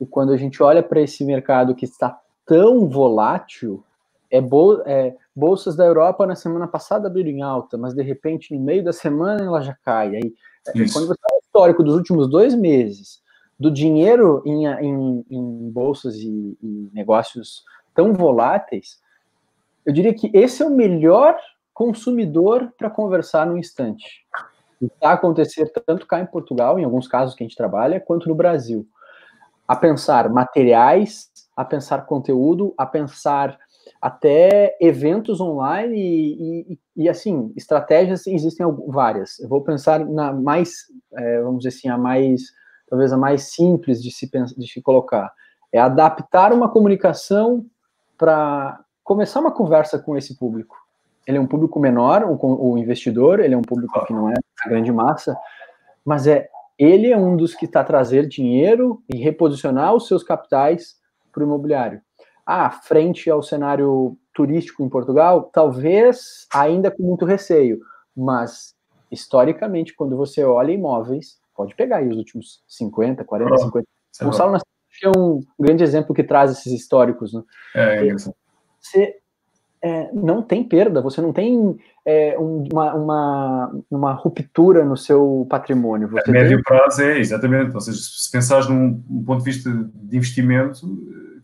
[0.00, 3.82] E quando a gente olha para esse mercado que está tão volátil,
[4.30, 8.54] é, bol é, bolsas da Europa na semana passada abriram em alta, mas de repente
[8.54, 10.16] no meio da semana ela já cai.
[10.16, 10.34] Aí,
[10.68, 13.21] é, quando você olha o histórico dos últimos dois meses
[13.62, 19.00] do dinheiro em, em, em bolsas e, e negócios tão voláteis,
[19.86, 21.38] eu diria que esse é o melhor
[21.72, 24.26] consumidor para conversar no instante.
[24.80, 28.28] Está a acontecer tanto cá em Portugal, em alguns casos que a gente trabalha, quanto
[28.28, 28.84] no Brasil.
[29.66, 33.56] A pensar materiais, a pensar conteúdo, a pensar
[34.00, 39.38] até eventos online e, e, e assim, estratégias existem várias.
[39.38, 40.72] Eu vou pensar na mais,
[41.16, 42.42] é, vamos dizer assim, a mais,
[42.92, 45.32] talvez a mais simples de se, de se colocar.
[45.72, 47.64] É adaptar uma comunicação
[48.18, 50.76] para começar uma conversa com esse público
[51.26, 54.34] ele é um público menor, o, o investidor, ele é um público que não é
[54.66, 55.36] grande massa,
[56.04, 60.96] mas é ele é um dos que está trazer dinheiro e reposicionar os seus capitais
[61.30, 62.00] para o imobiliário.
[62.44, 67.78] Ah, frente ao cenário turístico em Portugal, talvez ainda com muito receio,
[68.16, 68.74] mas
[69.12, 73.86] historicamente, quando você olha imóveis, pode pegar aí os últimos 50, 40, 50.
[74.20, 77.32] O Gonçalo é um grande exemplo que traz esses históricos.
[77.32, 77.42] Né?
[77.74, 78.14] É, é
[78.80, 79.22] você
[79.82, 86.08] é, não tem perda, você não tem é, uma, uma, uma, ruptura no seu patrimônio.
[86.08, 86.62] Você a médio tem...
[86.62, 87.74] prazo é, exatamente.
[87.74, 90.86] Ou seja, se pensares num, num ponto de vista de investimento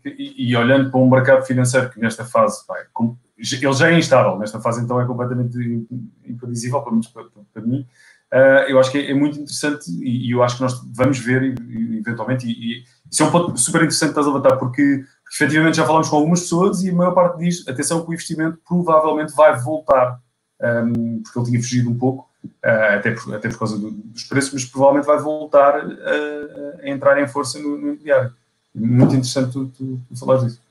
[0.05, 3.99] e, e, olhando para um mercado financeiro que nesta fase, vai, com, ele já é
[3.99, 5.85] instável, nesta fase então é completamente
[6.25, 7.85] imprevisível, pelo menos para, para mim.
[8.31, 11.17] Uh, eu acho que é, é muito interessante e, e, eu acho que nós vamos
[11.17, 11.55] ver
[11.97, 15.77] eventualmente, e, e isso é um ponto super interessante que estás a levantar, porque efetivamente
[15.77, 19.33] já falamos com algumas pessoas e a maior parte diz, atenção que o investimento provavelmente
[19.35, 20.19] vai voltar,
[20.61, 24.23] um, porque ele tinha fugido um pouco, uh, até, por, até por causa do, dos
[24.25, 28.31] preços, mas provavelmente vai voltar a, a entrar em força no, no imobiliário.
[28.75, 30.61] Muito interessante tu, tu, tu falar disso.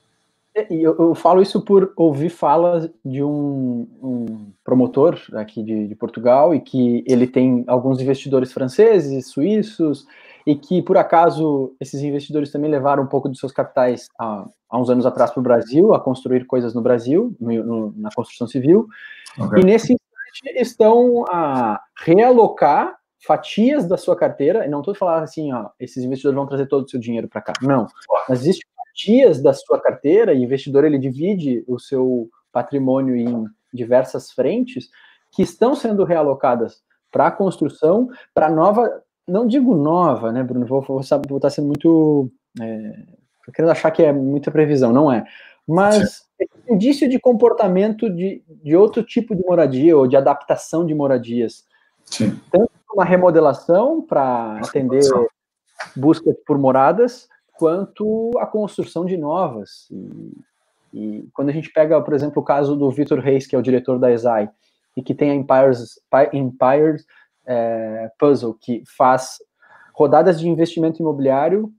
[0.69, 4.18] E eu, eu, falo isso por ouvir falas de um, um
[4.69, 10.05] promotor aqui de, de, Portugal e que ele tem alguns investidores franceses, suíços,
[10.45, 14.79] e que, por acaso, esses investidores também levaram um pouco dos seus capitais há, há
[14.79, 18.45] uns anos atrás para o Brasil, a construir coisas no Brasil, no, no, na construção
[18.45, 18.87] civil,
[19.39, 19.61] okay.
[19.61, 25.51] e nesse instante estão a realocar fatias da sua carteira, e não estou falando assim,
[25.51, 27.87] ó, esses investidores vão trazer todo o seu dinheiro para cá, não,
[28.29, 33.45] mas existem fatias da sua carteira, e o investidor ele divide o seu patrimônio em
[33.73, 34.89] diversas frentes,
[35.31, 40.65] que estão sendo realocadas para a construção, para nova não digo nova, né, Bruno?
[40.65, 42.31] Vou, vou, vou estar sendo muito.
[42.59, 43.03] É,
[43.53, 45.23] querendo achar que é muita previsão, não é.
[45.67, 46.27] Mas
[46.67, 51.65] indício de comportamento de, de outro tipo de moradia ou de adaptação de moradias.
[52.05, 52.39] Sim.
[52.51, 55.03] Tanto uma remodelação para atender
[55.95, 59.87] buscas por moradas, quanto a construção de novas.
[59.91, 60.31] E,
[60.93, 63.63] e, quando a gente pega, por exemplo, o caso do Vitor Reis, que é o
[63.63, 64.49] diretor da ESAI,
[64.95, 65.99] e que tem a Empires,
[66.33, 67.05] Empires
[67.45, 69.37] é, Puzzle, que faz
[69.93, 71.71] rodadas de investimento imobiliário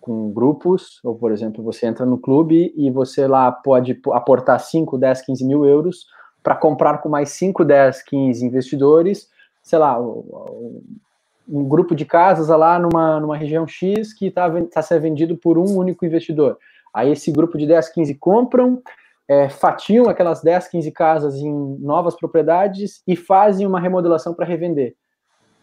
[0.00, 4.96] com grupos, ou por exemplo, você entra no clube e você lá pode aportar 5,
[4.96, 6.06] 10, 15 mil euros
[6.42, 9.28] para comprar com mais 5, 10, 15 investidores,
[9.62, 15.02] sei lá, um grupo de casas lá numa, numa região X que está tá sendo
[15.02, 16.56] vendido por um único investidor.
[16.96, 18.82] Aí esse grupo de 10, 15 compram,
[19.28, 24.96] é, fatiam aquelas 10, 15 casas em novas propriedades e fazem uma remodelação para revender.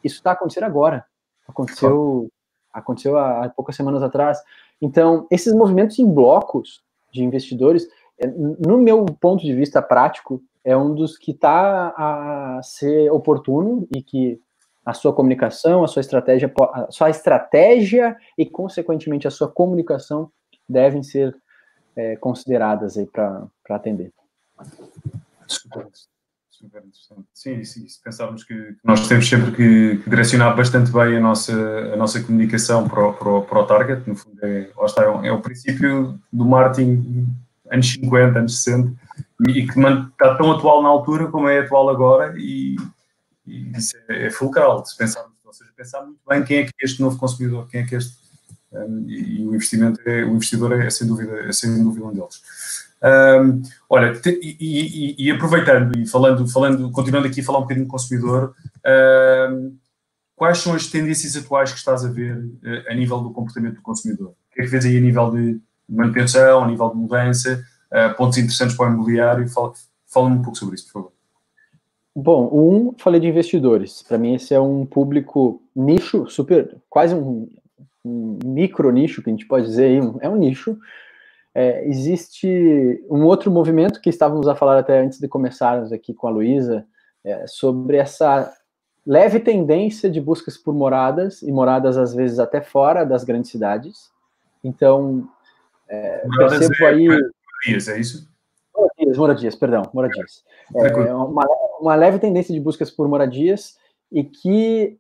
[0.04, 1.04] Isso está acontecendo agora.
[1.48, 2.30] Aconteceu,
[2.72, 4.38] aconteceu há, há poucas semanas atrás.
[4.80, 7.88] Então, esses movimentos em blocos de investidores,
[8.20, 13.88] é, no meu ponto de vista prático, é um dos que está a ser oportuno
[13.96, 14.40] e que
[14.86, 20.30] a sua comunicação, a sua estratégia, a sua estratégia e, consequentemente, a sua comunicação
[20.68, 21.36] devem ser
[21.96, 24.12] é, consideradas aí para atender.
[25.48, 25.88] Super,
[26.80, 27.28] interessante.
[27.34, 31.54] Sim, sim, se pensarmos que nós temos sempre que, direcionar bastante bem a nossa,
[31.94, 35.10] a nossa comunicação para o, para, o, para o target, no fundo é, está, é,
[35.10, 37.28] o, é o princípio do marketing
[37.70, 38.94] anos 50, anos 60,
[39.50, 42.76] e que está tão atual na altura como é atual agora, e,
[43.46, 46.72] e isso é, é fulcral, se pensarmos, ou seja, pensar muito bem quem é que
[46.82, 48.23] é este novo consumidor, quem é que é este
[49.08, 52.42] e, o investimento é, o investidor é, sem dúvida é sem dúvida um deles.
[53.04, 57.64] Um, olha, te, e, e, e, aproveitando e falando, falando, continuando aqui a falar um
[57.64, 58.56] bocadinho do consumidor,
[59.52, 59.76] um,
[60.36, 63.82] quais são as tendências atuais que estás a ver uh, a nível do comportamento do
[63.82, 64.30] consumidor?
[64.30, 68.16] O que é que vês aí a nível de manutenção, a nível de mudança, uh,
[68.16, 69.50] pontos interessantes para o imobiliário?
[69.50, 69.76] Fala-me
[70.08, 71.14] fala um pouco sobre isso, por favor.
[72.16, 74.04] Bom, um, falei de investidores.
[74.04, 77.50] Para mim, esse é um público nicho, super, quase um
[78.06, 80.78] um micro nicho, que a gente pode dizer, é um nicho.
[81.56, 86.28] É, existe um outro movimento que estávamos a falar até antes de começarmos aqui com
[86.28, 86.86] a Luísa,
[87.24, 88.52] é, sobre essa
[89.06, 94.12] leve tendência de buscas por moradas, e moradas às vezes até fora das grandes cidades.
[94.64, 95.28] Então,
[95.88, 97.08] é, percebo é, aí...
[97.08, 98.34] Moradias, é isso?
[98.76, 100.44] Moradias, moradias, perdão, moradias.
[100.76, 101.46] É, uma,
[101.80, 103.78] uma leve tendência de buscas por moradias
[104.12, 104.98] e que,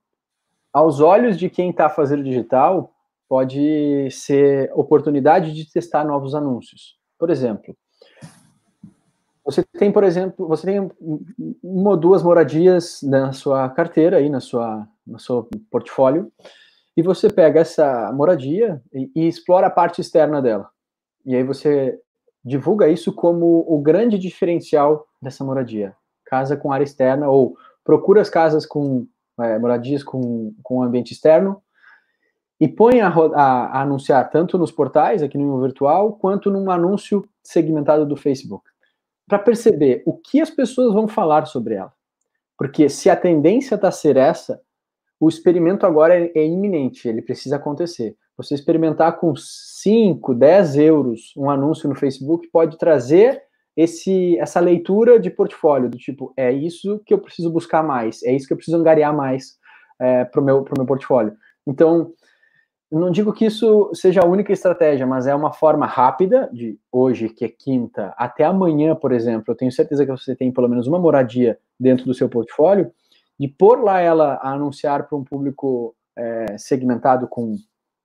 [0.71, 2.92] aos olhos de quem está fazendo digital,
[3.27, 6.97] pode ser oportunidade de testar novos anúncios.
[7.17, 7.75] Por exemplo,
[9.45, 10.89] você tem, por exemplo, você tem
[11.61, 16.31] uma ou duas moradias na sua carteira aí, na sua, no seu portfólio,
[16.95, 20.69] e você pega essa moradia e, e explora a parte externa dela.
[21.25, 21.99] E aí você
[22.43, 25.95] divulga isso como o grande diferencial dessa moradia.
[26.25, 29.05] Casa com área externa, ou procura as casas com
[29.41, 31.61] é, moradias com, com ambiente externo,
[32.63, 37.27] e põe a, a, a, anunciar tanto nos portais, aqui no virtual, quanto num anúncio
[37.43, 38.63] segmentado do Facebook,
[39.27, 41.91] para perceber o que as pessoas vão falar sobre ela.
[42.57, 44.61] Porque se a tendência está a ser essa,
[45.19, 48.15] o experimento agora é, é, iminente, ele precisa acontecer.
[48.37, 53.41] Você experimentar com 5, 10 euros um anúncio no Facebook pode trazer
[53.75, 58.31] esse, essa leitura de portfólio, do tipo, é isso que eu preciso buscar mais, é
[58.33, 59.57] isso que eu preciso angariar mais
[59.99, 61.35] é, para o meu, meu portfólio.
[61.67, 62.13] Então,
[62.99, 67.29] não digo que isso seja a única estratégia, mas é uma forma rápida de hoje,
[67.29, 69.45] que é quinta, até amanhã, por exemplo.
[69.47, 72.91] Eu tenho certeza que você tem pelo menos uma moradia dentro do seu portfólio,
[73.39, 77.57] de pôr lá ela a anunciar para um público é, segmentado com,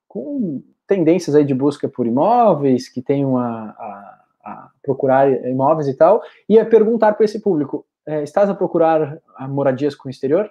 [0.07, 5.94] com tendências aí de busca por imóveis, que tenham a, a, a procurar imóveis e
[5.94, 10.51] tal, e a perguntar para esse público: é, estás a procurar moradias com o exterior?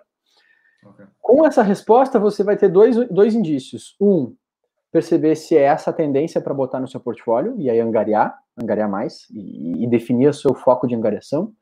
[0.89, 1.05] Okay.
[1.21, 3.95] Com essa resposta, você vai ter dois, dois indícios.
[3.99, 4.35] Um,
[4.91, 8.89] perceber se é essa a tendência para botar no seu portfólio, e aí angariar, angariar
[8.89, 11.53] mais, e, e definir o seu foco de angariação.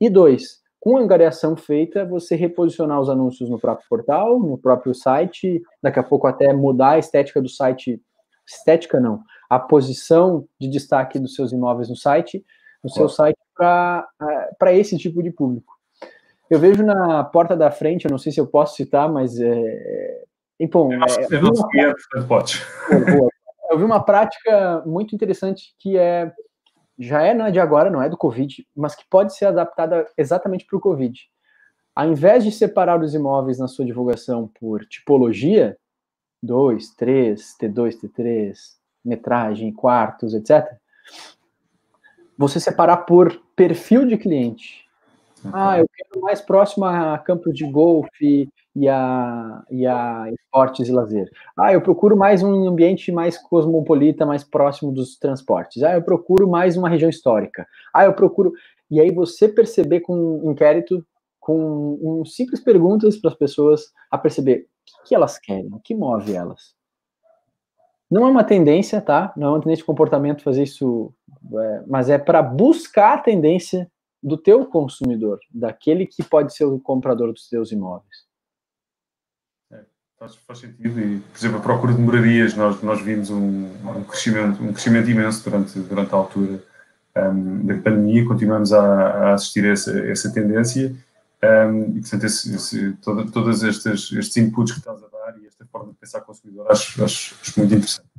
[0.00, 4.94] E dois, com a angariação feita, você reposicionar os anúncios no próprio portal, no próprio
[4.94, 8.02] site, daqui a pouco até mudar a estética do site,
[8.46, 12.44] estética não, a posição de destaque dos seus imóveis no site,
[12.82, 14.06] no seu site para
[14.66, 15.73] eh, esse tipo de público.
[16.50, 20.22] Eu vejo na porta da frente, eu não sei se eu posso citar, mas é.
[20.70, 22.62] Bom, é, é, uma, pode.
[23.70, 26.32] Eu vi uma prática muito interessante que é
[26.98, 30.06] já é não é de agora, não é do Covid, mas que pode ser adaptada
[30.16, 31.18] exatamente para o Covid.
[31.94, 35.76] Ao invés de separar os imóveis na sua divulgação por tipologia,
[36.42, 38.54] 2, 3, T2, T3,
[39.04, 40.76] metragem, quartos, etc.,
[42.36, 44.83] você separar por perfil de cliente.
[45.52, 50.92] Ah, eu quero mais próximo a campos de golfe e a, e a esportes e
[50.92, 51.30] lazer.
[51.56, 55.82] Ah, eu procuro mais um ambiente mais cosmopolita, mais próximo dos transportes.
[55.82, 57.66] Ah, eu procuro mais uma região histórica.
[57.92, 58.52] Ah, eu procuro.
[58.90, 60.14] E aí você perceber com
[60.44, 61.04] um inquérito,
[61.40, 65.80] com um simples perguntas para as pessoas a perceber o que, que elas querem, o
[65.80, 66.74] que move elas.
[68.10, 69.32] Não é uma tendência, tá?
[69.36, 71.12] Não é uma tendência de comportamento fazer isso,
[71.58, 73.90] é, mas é para buscar a tendência
[74.24, 78.24] do teu consumidor, daquele que pode ser o comprador dos teus imóveis.
[79.70, 79.80] É,
[80.18, 84.02] faz, faz, sentido e, por exemplo, a procura de moradias, nós, nós vimos um, um,
[84.04, 86.64] crescimento, um crescimento imenso durante, durante a altura
[87.14, 90.96] um, da pandemia, continuamos a, a assistir a essa, essa tendência
[91.42, 95.46] um, e, portanto, esse, esse, todo, todos estes, estes inputs que estás a dar e
[95.46, 98.13] esta forma de pensar consumidor acho, acho, acho muito interessante.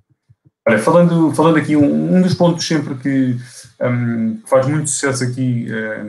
[0.67, 3.37] Olha, falando, falando aqui, um, um dos pontos sempre que
[3.81, 6.03] um, faz muito sucesso aqui uh,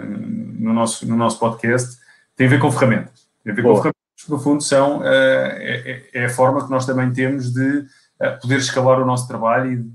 [0.59, 1.99] no, nosso, no nosso podcast
[2.35, 3.27] tem a ver com ferramentas.
[3.45, 3.75] Tem a ver Boa.
[3.75, 7.53] com ferramentas que, no fundo, são, uh, é, é, a forma que nós também temos
[7.53, 9.91] de uh, poder escalar o nosso trabalho e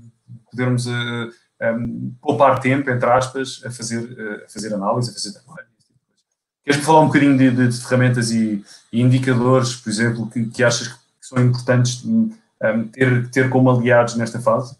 [0.48, 5.66] podermos um, poupar tempo, entre aspas, a fazer, a fazer análise, a fazer trabalho.
[6.64, 10.62] Queres-me falar um bocadinho de, de, de ferramentas e, e, indicadores, por exemplo, que, que
[10.62, 12.04] achas que são importantes
[12.70, 14.76] um, ter, ter como aliados nesta fase?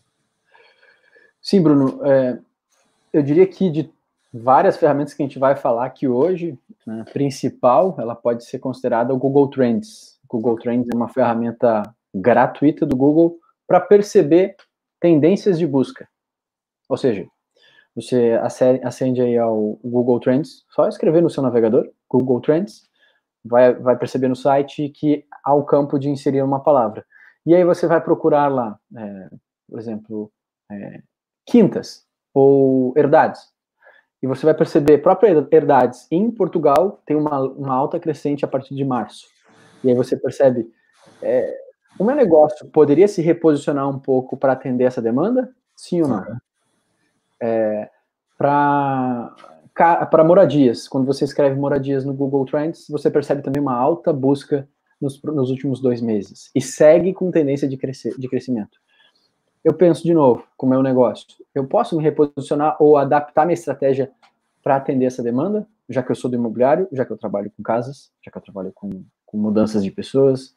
[1.41, 2.01] Sim, Bruno.
[2.07, 2.39] É,
[3.13, 3.91] eu diria que de
[4.33, 8.59] várias ferramentas que a gente vai falar aqui hoje, né, a principal, ela pode ser
[8.59, 10.19] considerada o Google Trends.
[10.25, 11.83] O Google Trends é uma ferramenta
[12.15, 14.57] gratuita do Google para perceber
[15.01, 16.09] tendências de busca.
[16.89, 17.27] Ou seja,
[17.95, 18.39] você
[18.83, 22.83] acende aí ao Google Trends, só escrever no seu navegador, Google Trends,
[23.45, 27.05] vai, vai perceber no site que há o campo de inserir uma palavra.
[27.45, 29.29] E aí você vai procurar lá, é,
[29.69, 30.33] por exemplo,
[30.71, 31.03] é,
[31.47, 33.51] quintas ou herdades.
[34.23, 38.75] E você vai perceber, próprias herdades em Portugal tem uma, uma alta crescente a partir
[38.75, 39.27] de março.
[39.83, 40.71] E aí você percebe,
[41.21, 41.59] é,
[41.99, 45.53] o meu negócio poderia se reposicionar um pouco para atender essa demanda?
[45.77, 46.25] Sim ou não?
[47.41, 47.91] É,
[48.39, 49.35] para
[50.25, 54.69] moradias, quando você escreve moradias no Google Trends, você percebe também uma alta busca
[55.03, 58.79] nos, nos últimos dois meses e segue com tendência de, crescer, de crescimento.
[59.65, 63.55] Eu penso de novo com o meu negócio, eu posso me reposicionar ou adaptar minha
[63.55, 64.11] estratégia
[64.63, 67.63] para atender essa demanda, já que eu sou do imobiliário, já que eu trabalho com
[67.63, 70.55] casas, já que eu trabalho com, com mudanças de pessoas.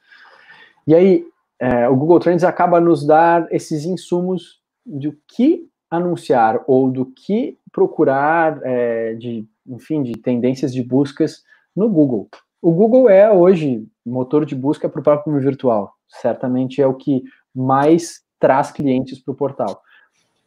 [0.88, 1.26] E aí,
[1.60, 7.58] é, o Google Trends acaba nos dar esses insumos do que anunciar ou do que
[7.72, 11.44] procurar é, de, enfim, de tendências de buscas
[11.76, 12.30] no Google.
[12.62, 15.94] O Google é hoje motor de busca para o próprio virtual.
[16.08, 19.82] Certamente é o que mais traz clientes para o portal.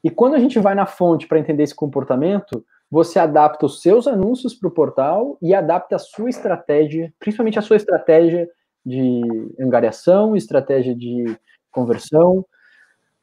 [0.02, 4.06] E quando a gente vai na fonte para entender esse comportamento, você adapta os seus
[4.06, 8.48] anúncios para o portal e adapta a sua estratégia, principalmente a sua estratégia
[8.84, 9.20] de
[9.60, 11.36] angariação, estratégia de
[11.70, 12.44] conversão,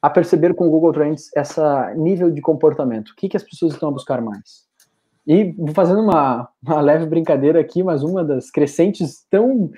[0.00, 3.10] a perceber com o Google Trends essa nível de comportamento.
[3.10, 4.65] O que, que as pessoas estão a buscar mais?
[5.26, 9.70] E fazendo uma, uma leve brincadeira aqui, mas uma das crescentes tão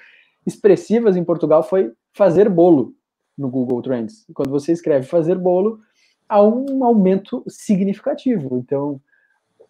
[0.47, 2.95] expressivas em Portugal foi fazer bolo
[3.37, 4.27] no Google Trends.
[4.35, 5.79] Quando você escreve fazer bolo,
[6.29, 8.59] há um aumento significativo.
[8.59, 9.01] Então,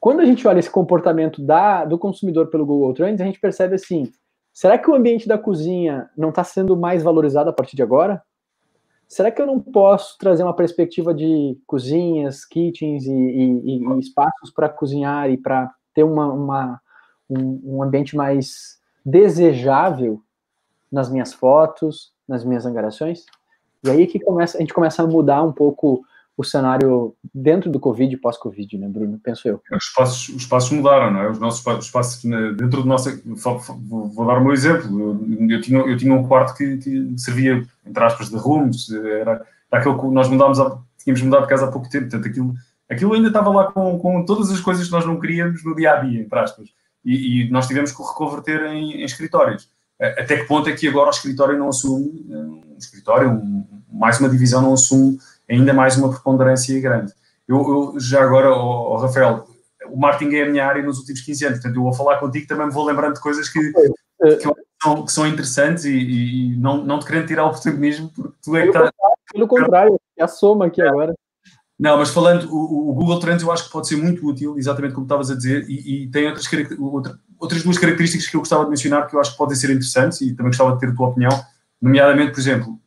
[0.01, 3.75] quando a gente olha esse comportamento da, do consumidor pelo Google Trends, a gente percebe
[3.75, 4.11] assim:
[4.53, 8.23] será que o ambiente da cozinha não está sendo mais valorizado a partir de agora?
[9.09, 14.51] Será que eu não posso trazer uma perspectiva de cozinhas, kitchens e, e, e espaços
[14.55, 16.81] para cozinhar e para ter uma, uma
[17.29, 20.23] um, um, ambiente mais desejável
[20.93, 23.25] nas minhas fotos, nas minhas angariações?
[23.83, 26.03] E aí que começa, a gente começa a mudar um pouco
[26.39, 29.19] o cenário dentro do Covid e pós-Covid, né, Bruno?
[29.21, 29.61] Penso eu.
[29.73, 31.29] Os espaços, os mudaram, não é?
[31.29, 33.11] Os nossos espaços dentro do nosso.
[33.27, 35.01] Vou, dar o meu exemplo.
[35.01, 39.45] Eu, eu, tinha, eu tinha um quarto que, que servia, entre aspas, de rooms, era,
[39.71, 40.59] era que nós mudámos,
[41.03, 42.55] tínhamos mudado de casa há pouco tempo, portanto aquilo,
[42.89, 45.95] aquilo ainda estava lá com, com todas as coisas que nós não queríamos no dia
[45.95, 46.69] a dia, entre aspas.
[47.05, 49.69] E, e nós tivemos que reconverter em, em, escritórios.
[50.01, 54.29] Até que ponto é que agora o escritório não assume, um escritório, um, mais uma
[54.29, 55.19] divisão não assume
[55.49, 57.13] ainda mais uma preponderância grande.
[57.47, 59.47] Eu, eu já agora, oh, oh, Rafael,
[59.87, 62.47] o marketing é a minha área nos últimos 15 anos, portanto, eu vou falar contigo
[62.47, 64.43] também me vou lembrando de coisas que, que,
[64.83, 68.57] são, que são, interessantes e, e, não, não te querendo tirar o oportunismo, porque tu
[68.57, 68.93] é que está.
[69.33, 70.89] Pelo contrário, é a soma aqui é.
[70.89, 71.15] agora.
[71.79, 74.95] Não, mas falando, o, o, Google Trends eu acho que pode ser muito útil, exatamente
[74.95, 76.47] como estavas a dizer, e, e tem outras,
[76.79, 79.71] outra, outras duas características que eu gostava de mencionar que eu acho que podem ser
[79.71, 81.31] interessantes e também gostava de ter a tua opinião,
[81.81, 82.81] nomeadamente, por exemplo,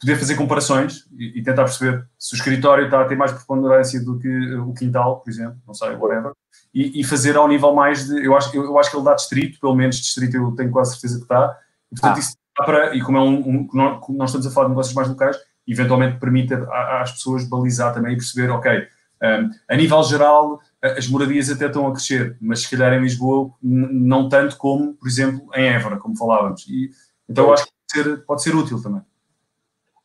[0.00, 4.02] poder fazer comparações e, e, tentar perceber se o escritório está a ter mais preponderância
[4.04, 6.32] do que o quintal, por exemplo, não sei, whatever,
[6.74, 8.24] e, e fazer ao nível mais de.
[8.24, 10.92] Eu acho, eu, eu, acho que ele dá distrito, pelo menos distrito eu tenho quase
[10.92, 11.56] certeza que está,
[11.90, 12.20] e portanto ah.
[12.20, 12.94] isso dá para.
[12.94, 15.36] E como, é um, um, como nós estamos a falar de negócios mais locais,
[15.66, 16.54] eventualmente permite
[17.00, 18.86] às pessoas balizar também e perceber, ok,
[19.22, 23.50] um, a nível geral as moradias até estão a crescer, mas se calhar em Lisboa
[23.62, 26.66] não tanto como, por exemplo, em Évora, como falávamos.
[26.68, 26.90] E,
[27.28, 29.00] então eu acho que pode ser, pode ser útil também.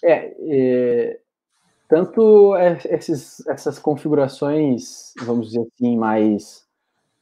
[0.04, 1.20] É, é
[1.89, 6.64] tanto esses, essas configurações, vamos dizer assim, mais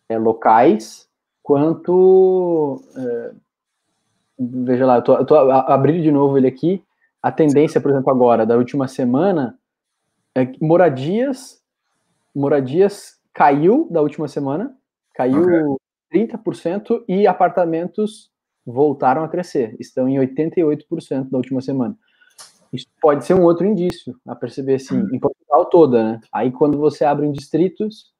[0.09, 1.07] é, locais,
[1.41, 2.81] quanto.
[2.97, 3.31] É,
[4.37, 6.83] veja lá, eu estou abrindo de novo ele aqui.
[7.23, 9.57] A tendência, por exemplo, agora, da última semana,
[10.35, 11.63] é que moradias,
[12.35, 14.75] moradias caiu da última semana,
[15.15, 15.43] caiu
[16.11, 16.27] okay.
[16.27, 18.29] 30% e apartamentos
[18.65, 21.97] voltaram a crescer, estão em 88% da última semana.
[22.71, 26.21] Isso pode ser um outro indício a perceber, assim, em Portugal toda, né?
[26.31, 28.11] Aí quando você abre em distritos,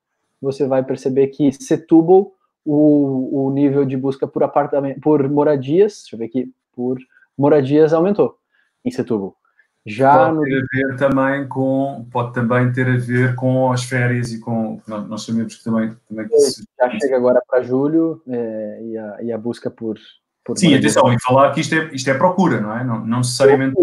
[0.42, 2.34] você vai perceber que Setúbal,
[2.66, 6.98] o, o nível de busca por apartamento, por moradias, deixa eu ver aqui, por
[7.38, 8.38] moradias aumentou
[8.84, 9.36] em Setúbal.
[9.88, 14.34] Já pode ter a ver também com pode também ter a ver com as férias
[14.34, 16.68] e com nós sabemos que também, também que se...
[16.78, 19.98] já chega agora para julho é, e, a, e a busca por,
[20.44, 23.20] por sim atenção e falar que isto é isto é procura não é não, não
[23.20, 23.78] necessariamente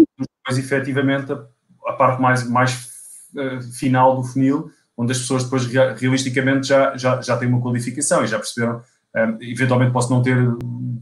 [0.47, 1.43] mas efetivamente a,
[1.87, 2.89] a parte mais mais
[3.35, 8.23] uh, final do funil onde as pessoas depois realisticamente já já já têm uma qualificação
[8.23, 8.81] e já perceberam
[9.15, 10.35] um, eventualmente posso não ter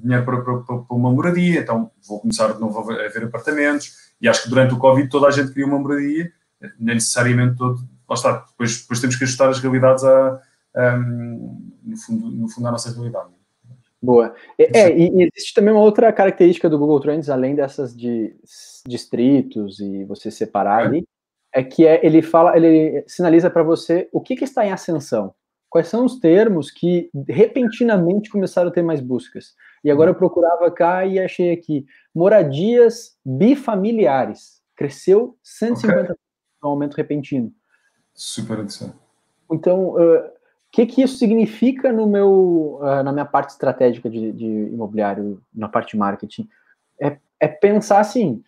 [0.03, 4.03] dinheiro para, para, para, uma moradia, então vou começar de novo a ver apartamentos.
[4.21, 6.31] E acho que durante o Covid toda a gente queria uma moradia,
[6.79, 7.79] nem necessariamente todo.
[8.07, 10.41] Lá está, depois, depois temos que ajustar as realidades a,
[10.75, 13.29] um, no, fundo, no fundo à nossa realidade.
[14.03, 14.35] Boa.
[14.59, 18.35] É, é, e existe também uma outra característica do Google Trends, além dessas de
[18.85, 20.85] distritos e você separar é.
[20.85, 21.07] ali,
[21.53, 25.33] é que é, ele fala, ele sinaliza para você o que, que está em ascensão
[25.73, 29.55] quais são os termos que repentinamente começaram a ter mais buscas.
[29.83, 31.83] E agora eu procurava cá e achei aqui
[32.13, 34.61] moradias bifamiliares.
[34.75, 36.15] Cresceu 150% okay.
[36.61, 37.51] no aumento repentino.
[38.13, 38.93] Super interessante.
[39.51, 40.29] Então, uh,
[40.73, 45.69] que, que isso significa no meu, uh, na minha parte estratégica de, de, imobiliário, na
[45.69, 46.49] parte de marketing?
[46.99, 48.43] É, é pensar assim,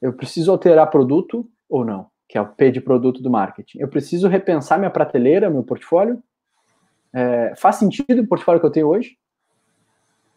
[0.00, 2.06] eu preciso alterar produto ou não?
[2.28, 3.78] Que é o P de produto do marketing.
[3.80, 6.22] Eu preciso repensar minha prateleira, meu portfólio?
[7.12, 9.18] É, faz sentido o portfólio que eu tenho hoje?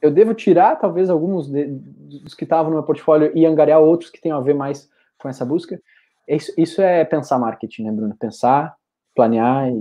[0.02, 4.10] Eu devo tirar, talvez, alguns de, dos que estavam no meu portfólio e angariar outros
[4.10, 5.80] que tenham a ver mais com essa busca?
[6.28, 8.16] Isso, isso é pensar marketing, né, Bruno?
[8.18, 8.76] Pensar,
[9.18, 9.74] planear e,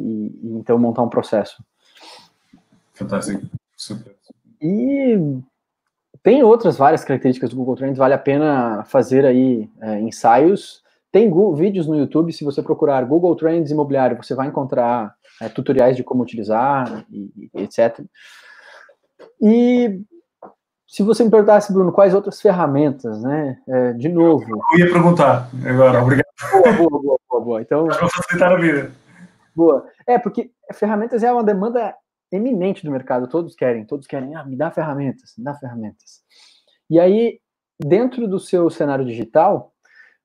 [0.43, 1.63] e então montar um processo.
[2.95, 3.47] Fantástico.
[3.77, 4.17] Super.
[4.61, 5.39] E
[6.23, 10.83] tem outras várias características do Google Trends, vale a pena fazer aí é, ensaios.
[11.13, 15.49] Tem Google, vídeos no YouTube, se você procurar Google Trends imobiliário, você vai encontrar é,
[15.49, 18.01] tutoriais de como utilizar, e, e, etc.
[19.41, 20.01] E
[20.87, 23.59] se você me perguntasse, Bruno, quais outras ferramentas, né?
[23.69, 24.63] É, de novo.
[24.73, 26.27] Eu ia perguntar agora, obrigado.
[26.51, 27.45] Boa, boa, boa, boa.
[27.45, 27.63] boa.
[27.63, 29.06] Então, Para facilitar a vida.
[29.57, 29.89] Boa.
[30.07, 31.97] É, porque ferramentas é uma demanda
[32.31, 36.23] eminente do mercado, todos querem, todos querem, ah, me dá ferramentas, me dá ferramentas.
[36.91, 37.41] E aí,
[37.83, 39.73] dentro do seu cenário digital,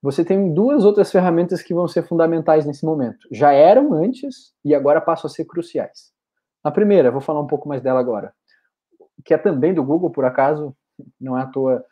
[0.01, 3.27] você tem duas outras ferramentas que vão ser fundamentais nesse momento.
[3.31, 6.11] Já eram antes e agora passam a ser cruciais.
[6.61, 8.33] A primeira, vou falar um pouco mais dela agora,
[9.23, 10.75] que é também do Google, por acaso,
[11.19, 11.85] não é à toa,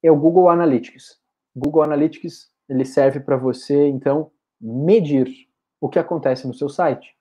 [0.00, 1.18] é o Google Analytics.
[1.56, 5.47] Google Analytics, ele serve para você, então, medir
[5.80, 7.14] o que acontece no seu site.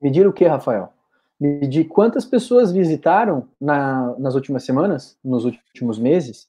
[0.00, 0.92] Medir o que, Rafael?
[1.38, 6.48] Medir quantas pessoas visitaram na, nas últimas semanas, nos últimos meses,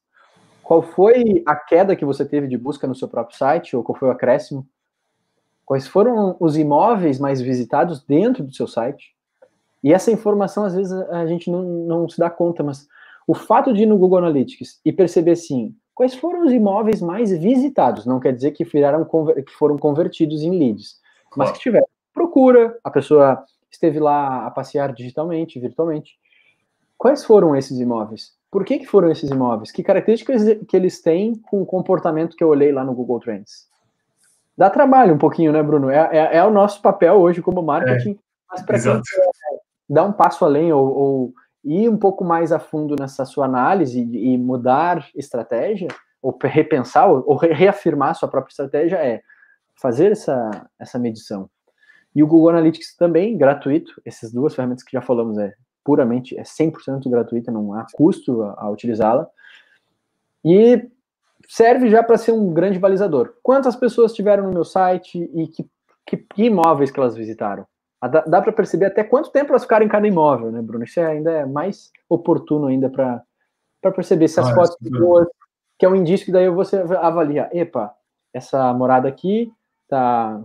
[0.65, 3.97] qual foi a queda que você teve de busca no seu próprio site, ou qual
[3.97, 4.67] foi o acréscimo?
[5.65, 9.15] Quais foram os imóveis mais visitados dentro do seu site?
[9.83, 12.87] E essa informação, às vezes, a gente não, não se dá conta, mas
[13.27, 17.31] o fato de ir no Google Analytics e perceber, assim, quais foram os imóveis mais
[17.31, 20.99] visitados, não quer dizer que, viraram, que foram convertidos em leads,
[21.35, 26.17] mas que tiveram procura, a pessoa esteve lá a passear digitalmente, virtualmente.
[26.97, 28.33] Quais foram esses imóveis?
[28.49, 29.69] Por que, que foram esses imóveis?
[29.69, 33.67] Que características que eles têm com o comportamento que eu olhei lá no Google Trends?
[34.57, 35.89] Dá trabalho um pouquinho, né, Bruno?
[35.89, 38.17] É, é, é o nosso papel hoje como marketing, é,
[38.49, 39.01] mas para quem
[39.89, 41.33] dar um passo além ou, ou,
[41.65, 45.87] ir um pouco mais a fundo nessa sua análise e mudar estratégia,
[46.21, 49.21] ou repensar, ou, reafirmar sua própria estratégia, é
[49.75, 51.49] fazer essa, essa medição.
[52.15, 55.53] E o Google Analytics também, gratuito, essas duas ferramentas que já falamos, é
[55.83, 59.27] puramente, é 100% gratuita, não há custo a, a utilizá-la.
[60.43, 60.89] E
[61.47, 63.33] serve já para ser um grande balizador.
[63.43, 65.69] Quantas pessoas tiveram no meu site e que,
[66.05, 67.67] que, que imóveis que elas visitaram?
[68.07, 70.83] Dá, dá para perceber até quanto tempo elas ficaram em cada imóvel, né, Bruno?
[70.83, 73.23] Isso é, ainda é mais oportuno ainda para
[73.93, 75.27] perceber se as ah, fotos é boas,
[75.77, 77.93] que é um indício que daí você avalia, epa,
[78.33, 79.51] essa morada aqui
[79.87, 80.41] tá,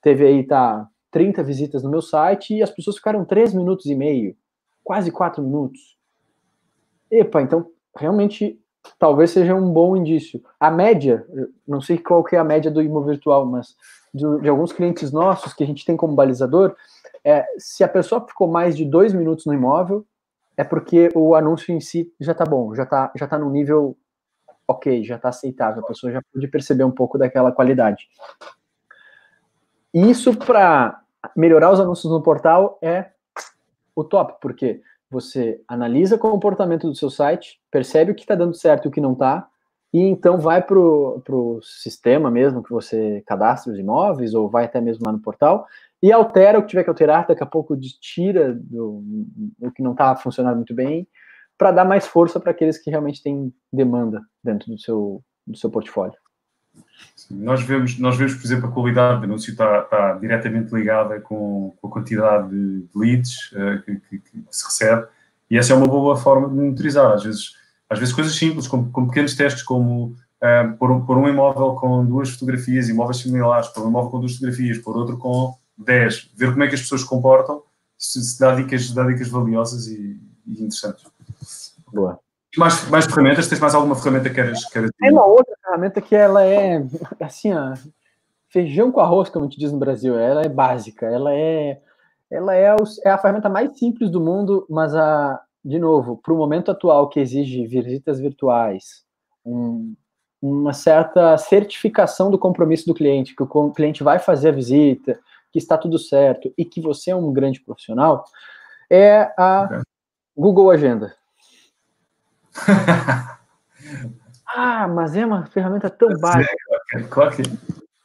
[0.00, 3.94] teve aí tá 30 visitas no meu site e as pessoas ficaram 3 minutos e
[3.94, 4.36] meio
[4.82, 5.96] quase quatro minutos.
[7.10, 8.60] Epa, então realmente
[8.98, 10.42] talvez seja um bom indício.
[10.60, 11.26] A média,
[11.66, 13.74] não sei qual que é a média do imóvel virtual, mas
[14.12, 16.76] de, de, alguns clientes nossos que a gente tem como balizador,
[17.24, 20.06] é, se a pessoa ficou mais de dois minutos no imóvel,
[20.56, 23.96] é porque o anúncio em si já está bom, já está já tá no nível
[24.68, 28.08] ok, já está aceitável, a pessoa já pode perceber um pouco daquela qualidade.
[29.92, 31.00] Isso para
[31.36, 33.10] melhorar os anúncios no portal é
[33.94, 38.54] o top, porque você analisa o comportamento do seu site, percebe o que está dando
[38.54, 39.48] certo e o que não está,
[39.94, 44.80] e então vai para o sistema mesmo que você cadastra os imóveis, ou vai até
[44.80, 45.68] mesmo lá no portal,
[46.02, 49.04] e altera o que tiver que alterar, daqui a pouco tira do,
[49.60, 51.06] o que não está funcionando muito bem,
[51.56, 55.70] para dar mais força para aqueles que realmente têm demanda dentro do seu, do seu
[55.70, 56.18] portfólio.
[57.30, 61.72] Nós vemos, nós vemos, por exemplo, a qualidade do anúncio está, está diretamente ligada com,
[61.80, 65.06] com, a quantidade de leads uh, que, que, que, se recebe
[65.48, 67.12] e essa é uma boa forma de monitorizar.
[67.12, 67.63] Às vezes,
[67.94, 71.74] às vezes coisas simples, como, como pequenos testes, como uh, pôr, um, pôr um imóvel
[71.74, 76.30] com duas fotografias, imóveis similares, pôr um imóvel com duas fotografias, pôr outro com dez,
[76.36, 77.62] ver como é que as pessoas se comportam,
[77.96, 81.04] se, se dá, dicas, dá dicas valiosas e, e interessantes.
[81.92, 82.18] Boa.
[82.56, 83.48] Mais, mais ferramentas?
[83.48, 86.84] Tens mais alguma ferramenta que queres, queres Tem uma outra ferramenta que ela é,
[87.20, 87.74] assim, ó,
[88.48, 90.16] feijão com arroz, como a gente diz no Brasil.
[90.16, 91.80] Ela é básica, ela é,
[92.30, 96.32] ela é, o, é a ferramenta mais simples do mundo, mas, a, de novo, para
[96.32, 99.02] o momento atual que exige visitas virtuais,
[99.44, 99.94] um,
[100.42, 105.18] uma certa certificação do compromisso do cliente, que o cliente vai fazer a visita,
[105.50, 108.26] que está tudo certo e que você é um grande profissional,
[108.90, 109.82] é a
[110.36, 111.16] Google Agenda.
[114.54, 116.54] ah, mas é uma ferramenta tão básica.
[117.08, 117.42] Claro que...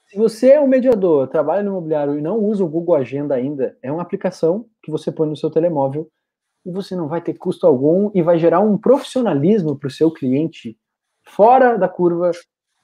[0.07, 3.78] Se você é um mediador, trabalha no imobiliário e não usa o Google Agenda ainda,
[3.84, 6.10] é uma aplicação que você põe no seu telemóvel
[6.66, 10.12] e você não vai ter custo algum e vai gerar um profissionalismo para o seu
[10.12, 10.78] cliente
[11.24, 12.32] fora da curva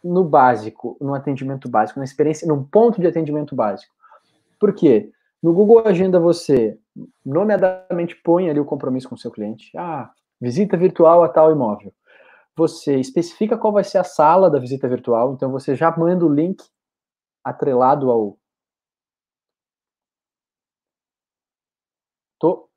[0.03, 3.93] no básico, no atendimento básico, na experiência, num ponto de atendimento básico.
[4.59, 5.11] Por quê?
[5.41, 6.77] No Google Agenda você
[7.25, 9.75] nomeadamente põe ali o compromisso com o seu cliente.
[9.77, 11.93] Ah, visita virtual a tal imóvel.
[12.55, 16.33] Você especifica qual vai ser a sala da visita virtual, então você já manda o
[16.33, 16.63] link
[17.43, 18.37] atrelado ao.
[22.39, 22.69] Tô.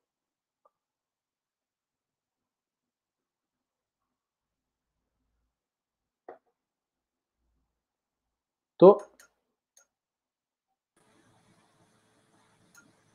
[8.78, 9.02] Tô.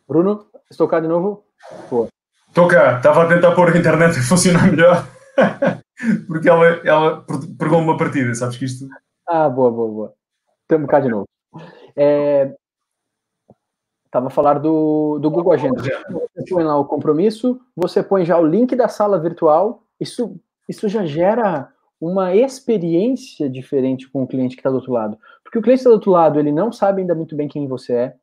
[0.07, 1.45] Bruno, estou cá de novo?
[1.89, 2.09] Boa.
[2.49, 5.07] Estou cá, estava a tentar pôr a internet a funcionar melhor,
[6.28, 7.26] porque ela, ela
[7.57, 8.88] pegou uma partida, sabes que isto.
[9.28, 10.14] Ah, boa, boa, boa.
[10.61, 11.26] Estamos cá de novo.
[11.95, 12.53] É,
[14.14, 15.82] Estava a falar do, do Google Agenda.
[15.82, 20.39] Você põe lá o compromisso, você põe já o link da sala virtual, isso,
[20.70, 25.18] isso já gera uma experiência diferente com o cliente que está do outro lado.
[25.54, 27.93] Porque o cliente está do outro lado, ele não sabe ainda muito bem quem você
[27.93, 28.16] é,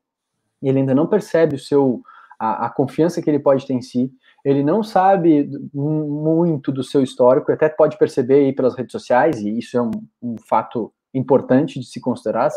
[0.60, 2.02] ele ainda não percebe o seu,
[2.36, 4.12] a, a, confiança que ele pode ter em si,
[4.44, 9.56] ele não sabe muito do seu histórico, até pode perceber aí pelas redes sociais, e
[9.56, 12.50] isso é um, um fato importante de se considerar,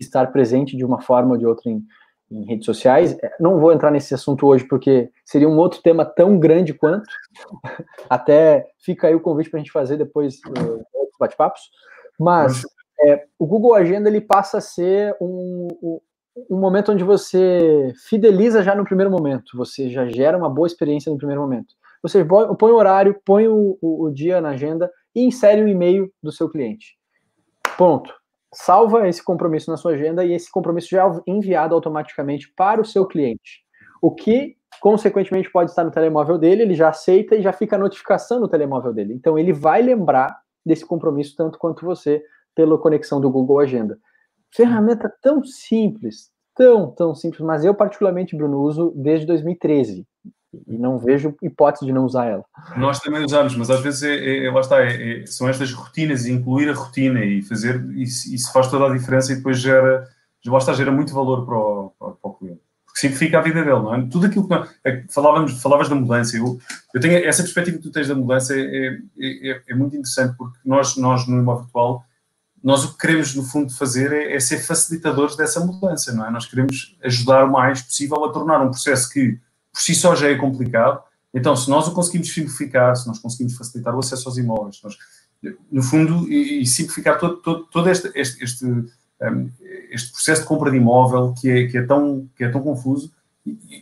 [0.00, 1.86] estar presente de uma forma ou de outra em,
[2.28, 3.16] em, redes sociais.
[3.22, 7.08] É, não vou entrar nesse assunto hoje, porque seria um outro tema tão grande quanto.
[8.10, 10.84] Até fica aí o convite para a gente fazer depois uh,
[11.16, 11.60] bate-papos.
[12.18, 12.64] Mas
[13.00, 15.68] é, o Google Agenda ele passa a ser um,
[16.50, 21.10] um momento onde você fideliza já no primeiro momento, você já gera uma boa experiência
[21.10, 21.74] no primeiro momento.
[22.02, 26.12] Você põe o horário, põe o, o, o dia na agenda e insere o e-mail
[26.22, 26.96] do seu cliente.
[27.76, 28.12] Ponto.
[28.54, 32.84] Salva esse compromisso na sua agenda e esse compromisso já é enviado automaticamente para o
[32.84, 33.64] seu cliente.
[34.00, 37.78] O que, consequentemente, pode estar no telemóvel dele, ele já aceita e já fica a
[37.78, 39.14] notificação no telemóvel dele.
[39.14, 42.22] Então, ele vai lembrar desse compromisso tanto quanto você
[42.56, 43.98] pela conexão do Google Agenda.
[44.50, 50.04] Ferramenta tão simples, tão, tão simples, mas eu particularmente, Bruno, uso desde 2013
[50.66, 52.44] e não vejo hipótese de não usar ela.
[52.76, 56.24] Nós também usamos, mas às vezes é, é, lá está, é, é, são estas rotinas
[56.24, 60.08] e incluir a rotina e fazer isso, isso, faz toda a diferença e depois gera,
[60.46, 62.60] lá está, gera muito valor para o, para, para o cliente.
[62.94, 64.06] Simplifica a vida dele, não é?
[64.10, 66.58] Tudo aquilo que é, falávamos, falavas da mudança, eu,
[66.94, 70.58] eu tenho essa perspectiva que tu tens da mudança é, é, é muito interessante porque
[70.64, 72.05] nós, nós no imóvel virtual
[72.66, 76.30] nós o que queremos, no fundo, fazer é, é, ser facilitadores dessa mudança, não é?
[76.32, 79.38] Nós queremos ajudar o mais possível a tornar um processo que,
[79.72, 81.00] por si só, já é complicado.
[81.32, 84.96] Então, se nós o conseguimos simplificar, se nós conseguimos facilitar o acesso aos imóveis, nós,
[85.70, 89.48] no fundo, e, e simplificar todo, todo, todo este, este, este, um,
[89.92, 93.12] este, processo de compra de imóvel que é, que é, tão, que é tão confuso.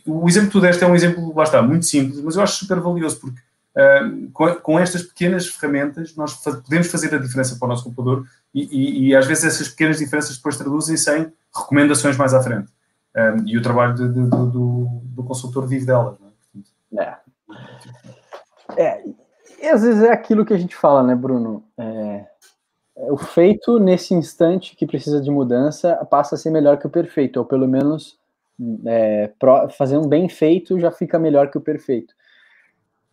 [0.05, 2.59] O exemplo que tu deste é um exemplo, lá está, muito simples, mas eu acho
[2.59, 3.39] super valioso, porque
[3.75, 8.25] Uh, com, com, estas pequenas ferramentas nós podemos fazer a diferença para o nosso computador
[8.55, 12.71] e, e, e, às vezes essas pequenas diferenças depois traduzem-se em recomendações mais à frente.
[13.13, 16.17] Um, e o trabalho de, de, de, do, do, consultor vive delas.
[16.97, 17.15] É?
[18.77, 19.03] É.
[19.61, 19.69] é.
[19.69, 21.65] às vezes é aquilo que a gente fala, né, Bruno?
[21.77, 22.25] É,
[22.95, 26.89] é, o feito nesse instante que precisa de mudança passa a ser melhor que o
[26.89, 28.17] perfeito, ou pelo menos
[28.85, 32.13] é, pro, fazendo bem feito já fica melhor que o perfeito.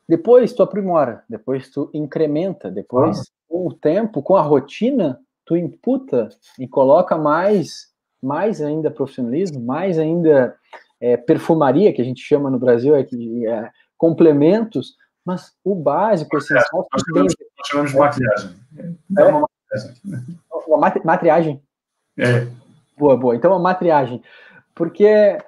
[0.08, 3.24] Depois tu aprimora, depois tu incrementa, depois ah.
[3.48, 6.28] com o tempo, com a rotina, tu imputa
[6.58, 7.88] e coloca mais,
[8.22, 10.56] mais ainda profissionalismo, mais ainda
[11.00, 16.38] é, perfumaria, que a gente chama no Brasil, é, é, complementos, mas o básico, o
[16.38, 16.88] essencial...
[16.92, 18.56] Nós chamamos, nós chamamos de maquilhagem.
[19.18, 20.40] É, uma maquiagem.
[20.66, 21.62] Uma matriagem.
[22.18, 22.46] É.
[22.96, 23.36] Boa, boa.
[23.36, 24.22] Então, uma matriagem.
[24.74, 25.38] Porque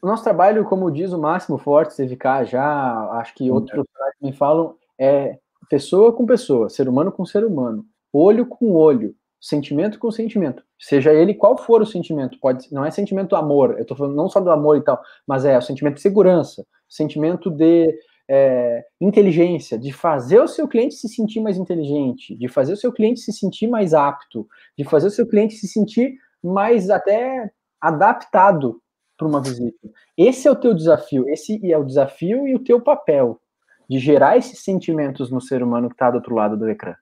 [0.00, 4.32] o nosso trabalho, como diz o Máximo Forte, CVK, já acho que outros profissionais me
[4.32, 5.38] falam, é
[5.68, 11.12] pessoa com pessoa, ser humano com ser humano, olho com olho, sentimento com sentimento, seja
[11.12, 14.28] ele qual for o sentimento, pode não é sentimento do amor, eu estou falando não
[14.28, 17.92] só do amor e tal, mas é o sentimento de segurança, sentimento de
[18.28, 22.92] é, inteligência, de fazer o seu cliente se sentir mais inteligente, de fazer o seu
[22.92, 24.46] cliente se sentir mais apto,
[24.78, 27.50] de fazer o seu cliente se sentir mais até
[27.80, 28.80] adaptado
[29.16, 29.88] para uma visita.
[30.16, 33.40] Esse é o teu desafio, esse é o desafio e o teu papel
[33.88, 36.94] de gerar esses sentimentos no ser humano que está do outro lado do ecrã.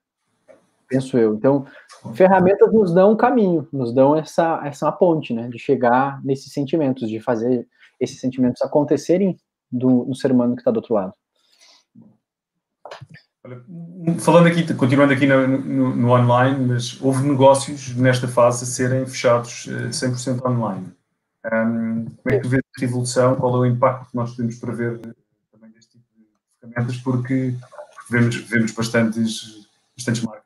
[0.91, 1.35] Penso eu.
[1.35, 1.65] Então,
[2.15, 7.09] ferramentas nos dão um caminho, nos dão essa, essa ponte, né, de chegar nesses sentimentos,
[7.09, 7.67] de fazer
[8.01, 9.39] esses sentimentos acontecerem
[9.71, 11.15] do, no ser humano que está do outro lado.
[14.19, 19.07] Falando aqui, continuando aqui no, no, no, online, mas houve negócios nesta fase a serem
[19.07, 20.93] fechados 100% eh, online.
[21.47, 23.37] Um, como é que tu vês esta evolução?
[23.37, 25.13] Qual é o impacto que nós podemos prever eh,
[25.53, 26.27] também deste tipo de
[26.61, 26.97] ferramentas?
[26.99, 27.55] Porque
[28.11, 30.40] vemos, vemos bastantes, bastantes marcas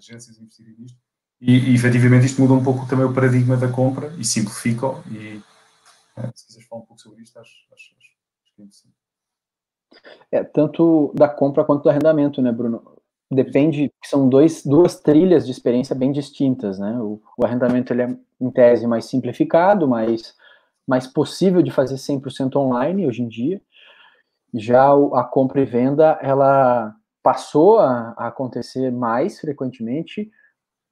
[0.00, 0.98] agências investirem nisto,
[1.40, 4.88] e, e efetivamente isto muda um pouco também o paradigma da compra e simplifica.
[5.10, 5.40] E
[6.16, 8.94] eh, se quiseres falar um pouco sobre isto, acho, acho, acho, que é interessante.
[10.30, 12.98] É, tanto da compra quanto do arrendamento, né, Bruno?
[13.32, 16.98] Depende, são dois, duas trilhas de experiência bem distintas, né?
[16.98, 20.34] O, o arrendamento, ele é, em tese, mais simplificado, mais,
[20.86, 23.62] mais possível de fazer 100% online hoje em dia.
[24.52, 30.30] Já a compra e venda, ela passou a, acontecer mais frequentemente,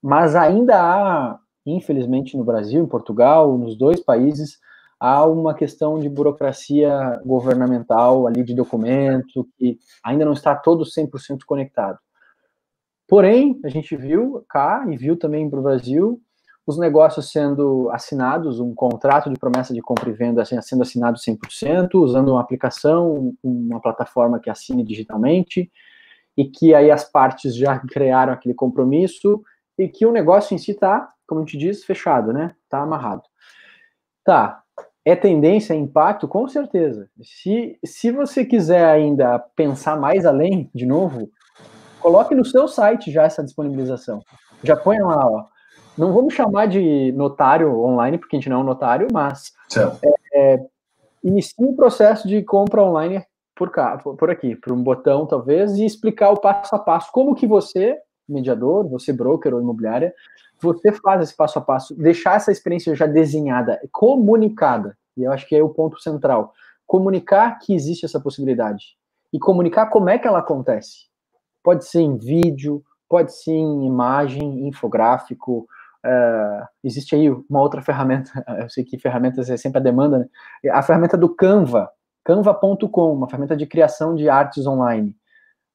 [0.03, 4.59] mas ainda há, infelizmente, no Brasil, em Portugal, nos dois países,
[5.01, 11.41] há uma questão de burocracia governamental ali de documento que ainda não está todo 100%
[11.47, 11.99] conectado.
[13.07, 16.21] Porém, a gente viu cá e viu também para o Brasil
[16.67, 21.95] os negócios sendo assinados, um contrato de promessa de compra e venda sendo assinado 100%,
[21.95, 25.73] usando uma aplicação, uma plataforma que assine digitalmente,
[26.39, 29.43] e que aí as partes já criaram aquele compromisso,
[29.77, 32.55] e que o negócio em si está, como a gente diz, fechado, né?
[32.63, 33.23] Está amarrado.
[34.25, 34.63] Tá,
[35.05, 36.29] é tendência, é impacto?
[36.29, 37.11] Com certeza.
[37.21, 41.29] Se, se você quiser ainda pensar mais além, de novo,
[41.99, 44.23] coloque no seu site já essa disponibilização.
[44.63, 45.45] Já põe lá, ó.
[45.97, 50.55] Não vamos chamar de notário online, porque a gente não é um notário, mas é,
[50.55, 50.67] é,
[51.25, 53.25] inicie um processo de compra online
[53.59, 57.35] por cá, por aqui, por um botão talvez, e explicar o passo a passo, como
[57.35, 57.99] que você,
[58.29, 60.15] mediador, você broker ou imobiliária,
[60.61, 65.47] você faz esse passo a passo, deixar essa experiência já desenhada, comunicada, e eu acho
[65.49, 66.53] que é o ponto central.
[66.87, 68.97] Comunicar que existe essa possibilidade.
[69.33, 71.09] E comunicar como é que ela acontece.
[71.63, 75.67] Pode ser em vídeo, pode ser em imagem, infográfico.
[76.07, 78.31] Uh, existe aí uma outra ferramenta,
[78.61, 80.27] eu sei que ferramentas é sempre a demanda, né?
[80.71, 81.91] a ferramenta do Canva,
[82.29, 85.17] canva.com, uma ferramenta de criação de artes online.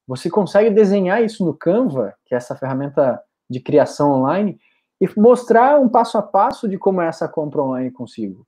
[0.08, 4.60] Você consegue desenhar isso no Canva, que é essa ferramenta de criação online,
[5.02, 8.46] e mostrar um passo a passo de como é essa compra online consigo.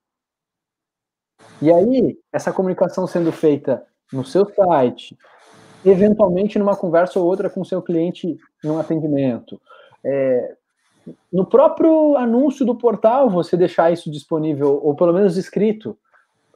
[1.60, 3.84] E aí, essa comunicação sendo feita
[4.14, 5.18] no seu site,
[5.84, 9.60] eventualmente numa conversa ou outra com seu cliente num atendimento.
[10.04, 10.56] É,
[11.34, 15.98] no próprio anúncio do portal, você deixar isso disponível, ou pelo menos escrito.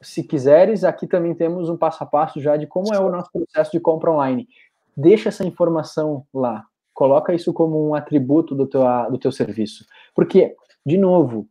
[0.02, 3.32] Se quiseres, aqui também temos um passo a passo já de como é o nosso
[3.32, 4.48] processo de compra online.
[4.96, 6.66] Deixa essa informação lá.
[6.94, 9.86] Coloca isso como um atributo do teu, do teu serviço.
[10.14, 11.48] Porque, de novo,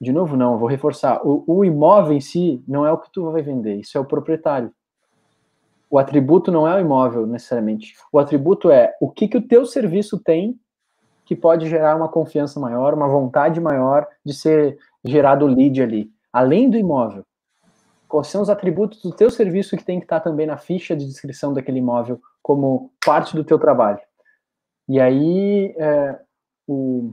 [0.00, 3.30] de novo não, vou reforçar, o, o imóvel em si não é o que tu
[3.30, 4.72] vai vender, isso é o proprietário.
[5.90, 7.94] O atributo não é o imóvel necessariamente.
[8.12, 10.58] O atributo é o que, que o teu serviço tem
[11.24, 16.70] que pode gerar uma confiança maior, uma vontade maior de ser gerado lead ali, além
[16.70, 17.24] do imóvel.
[18.08, 21.06] Quais são os atributos do teu serviço que tem que estar também na ficha de
[21.06, 24.00] descrição daquele imóvel como parte do teu trabalho?
[24.88, 26.18] E aí, é,
[26.66, 27.12] o,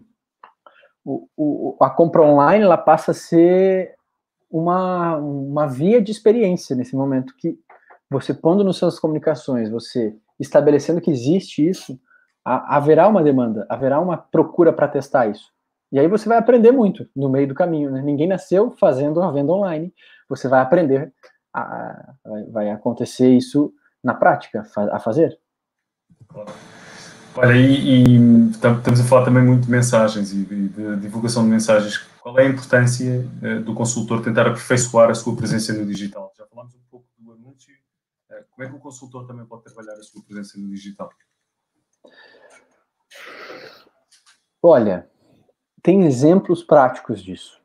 [1.04, 3.94] o, o, a compra online ela passa a ser
[4.50, 7.60] uma, uma via de experiência nesse momento que
[8.10, 12.00] você pondo nas suas comunicações, você estabelecendo que existe isso,
[12.44, 15.52] haverá uma demanda, haverá uma procura para testar isso.
[15.92, 17.90] E aí você vai aprender muito no meio do caminho.
[17.90, 18.02] Né?
[18.02, 19.94] Ninguém nasceu fazendo a venda online.
[20.28, 21.14] Você vai aprender,
[21.54, 22.14] a,
[22.52, 23.74] vai acontecer isso
[24.04, 25.40] na prática, a fazer.
[27.38, 31.50] Olha, e, e, estamos a falar também muito de mensagens e de, de divulgação de
[31.50, 31.98] mensagens.
[32.22, 36.32] Qual é a importância uh, do consultor tentar aperfeiçoar a sua presença no digital?
[36.38, 37.74] Já falámos um pouco do anúncio.
[38.30, 41.10] Uh, como é que o consultor também pode trabalhar a sua presença no digital?
[44.64, 45.10] Olha,
[45.84, 47.62] tem exemplos práticos disso.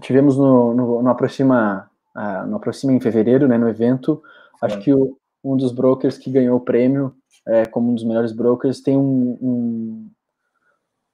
[0.00, 4.22] Tivemos no, no, no Aproxima, uh, no Aproxima em fevereiro, né, no evento,
[4.60, 7.14] acho que o, um dos brokers que ganhou o prêmio
[7.46, 10.10] é, como um dos melhores brokers tem um, um,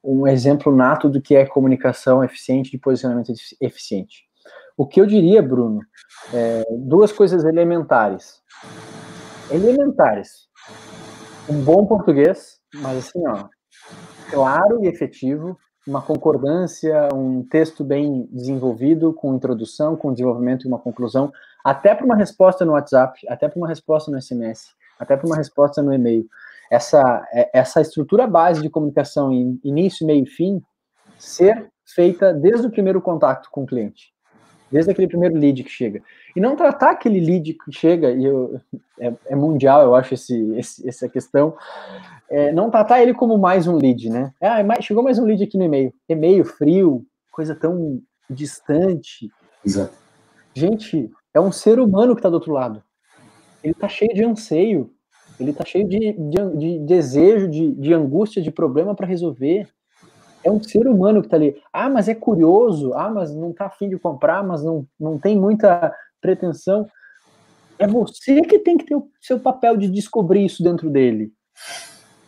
[0.03, 4.25] um exemplo nato do que é comunicação eficiente, de posicionamento eficiente.
[4.77, 5.81] O que eu diria, Bruno,
[6.33, 8.43] é duas coisas elementares.
[9.51, 10.49] Elementares.
[11.49, 13.49] Um bom português, mas assim, ó,
[14.31, 20.79] claro e efetivo, uma concordância, um texto bem desenvolvido, com introdução, com desenvolvimento e uma
[20.79, 21.33] conclusão,
[21.65, 25.37] até para uma resposta no WhatsApp, até para uma resposta no SMS, até para uma
[25.37, 26.27] resposta no e-mail.
[26.71, 30.63] Essa, é, essa estrutura base de comunicação início, meio e fim
[31.19, 34.12] ser feita desde o primeiro contato com o cliente,
[34.73, 36.03] desde aquele primeiro lead que chega.
[36.35, 38.59] E não tratar aquele lead que chega, e eu,
[38.99, 41.55] é, é mundial, eu acho, esse, esse, essa questão,
[42.31, 44.33] é, não tratar ele como mais um lead, né?
[44.41, 45.93] Ah, é chegou mais um lead aqui no e-mail.
[46.09, 48.01] E-mail frio, coisa tão
[48.31, 49.31] distante.
[49.65, 49.93] Exato.
[50.55, 52.83] Gente, é um ser humano que está do outro lado.
[53.63, 54.91] Ele está cheio de anseio,
[55.39, 59.69] ele está cheio de, de, de, desejo, de, de angústia, de problema para resolver.
[60.45, 61.61] É um ser humano que está ali.
[61.73, 62.93] Ah, mas é curioso.
[62.95, 66.87] Ah, mas não está afim de comprar, mas não, não tem muita pretensão.
[67.79, 71.33] É você que tem que ter o seu papel de descobrir isso dentro dele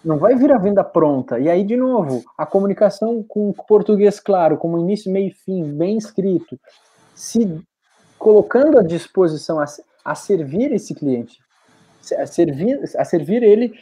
[0.04, 1.38] não vai vir a venda pronta.
[1.40, 5.96] E aí, de novo, a comunicação com português claro, como início, meio e fim, bem
[5.96, 6.60] escrito,
[7.14, 7.60] se
[8.18, 9.64] colocando à disposição a,
[10.04, 11.38] a servir esse cliente,
[12.18, 13.72] a servir, a servir ele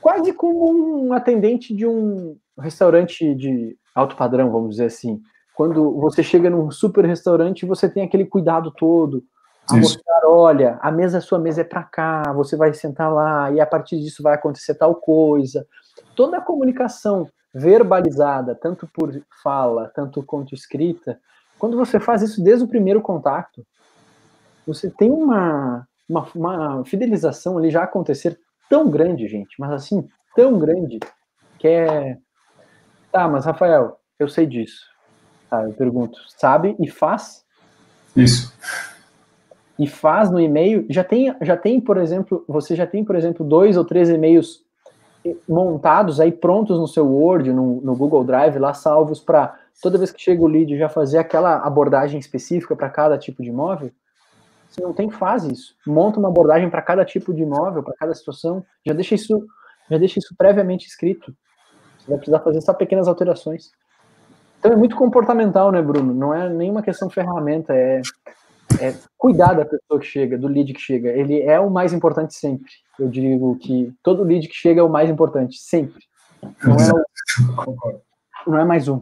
[0.00, 5.20] quase como um atendente de um restaurante de alto padrão, vamos dizer assim.
[5.54, 9.22] Quando você chega num super restaurante, você tem aquele cuidado todo,
[9.68, 13.50] a mostrar, olha, a mesa, a sua mesa é para cá, você vai sentar lá,
[13.50, 15.66] e a partir disso vai acontecer tal coisa.
[16.14, 21.18] Toda a comunicação verbalizada, tanto por fala, tanto quanto escrita,
[21.58, 23.64] quando você faz isso desde o primeiro contato,
[24.66, 28.38] você tem uma, uma, uma fidelização ali já acontecer
[28.68, 30.98] tão grande, gente, mas assim, tão grande,
[31.58, 32.18] que é.
[33.14, 34.82] Tá, mas Rafael, eu sei disso.
[35.48, 37.44] Tá, eu pergunto, sabe e faz?
[38.16, 38.52] Isso
[39.78, 43.44] e faz no e-mail, já tem, já tem, por exemplo, você já tem, por exemplo,
[43.44, 44.62] dois ou três e-mails
[45.48, 50.12] montados aí prontos no seu Word, no, no Google Drive, lá salvos para toda vez
[50.12, 53.90] que chega o lead já fazer aquela abordagem específica para cada tipo de imóvel?
[54.68, 55.74] Se não tem, faz isso.
[55.86, 59.44] Monta uma abordagem para cada tipo de imóvel, para cada situação, já deixa isso,
[59.90, 61.34] já deixa isso previamente escrito.
[62.04, 63.70] Você vai precisar fazer só pequenas alterações.
[64.58, 66.14] Então é muito comportamental, né, Bruno?
[66.14, 68.02] Não é nenhuma questão ferramenta, é
[68.80, 71.10] é, cuidar da pessoa que chega, do lead que chega.
[71.10, 72.70] Ele é o mais importante sempre.
[72.98, 76.02] Eu digo que todo lead que chega é o mais importante, sempre.
[76.62, 76.92] Não é,
[77.66, 79.00] o, não é mais um.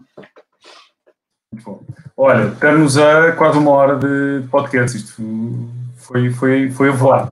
[2.16, 4.96] Olha, estamos a quase uma hora de podcast.
[4.96, 5.22] Isto
[5.96, 7.28] foi, foi, foi a voar.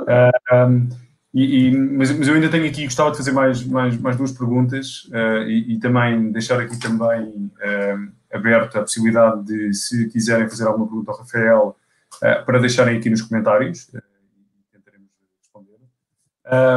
[0.00, 0.88] Uh, um,
[1.34, 4.32] e, e, mas, mas, eu ainda tenho aqui, gostava de fazer mais, mais, mais duas
[4.32, 10.48] perguntas uh, e, e, também deixar aqui também uh, aberto a possibilidade de, se quiserem
[10.48, 11.76] fazer alguma pergunta ao Rafael,
[12.16, 13.92] uh, para deixarem aqui nos comentários e
[14.72, 15.08] tentaremos
[15.40, 15.78] responder.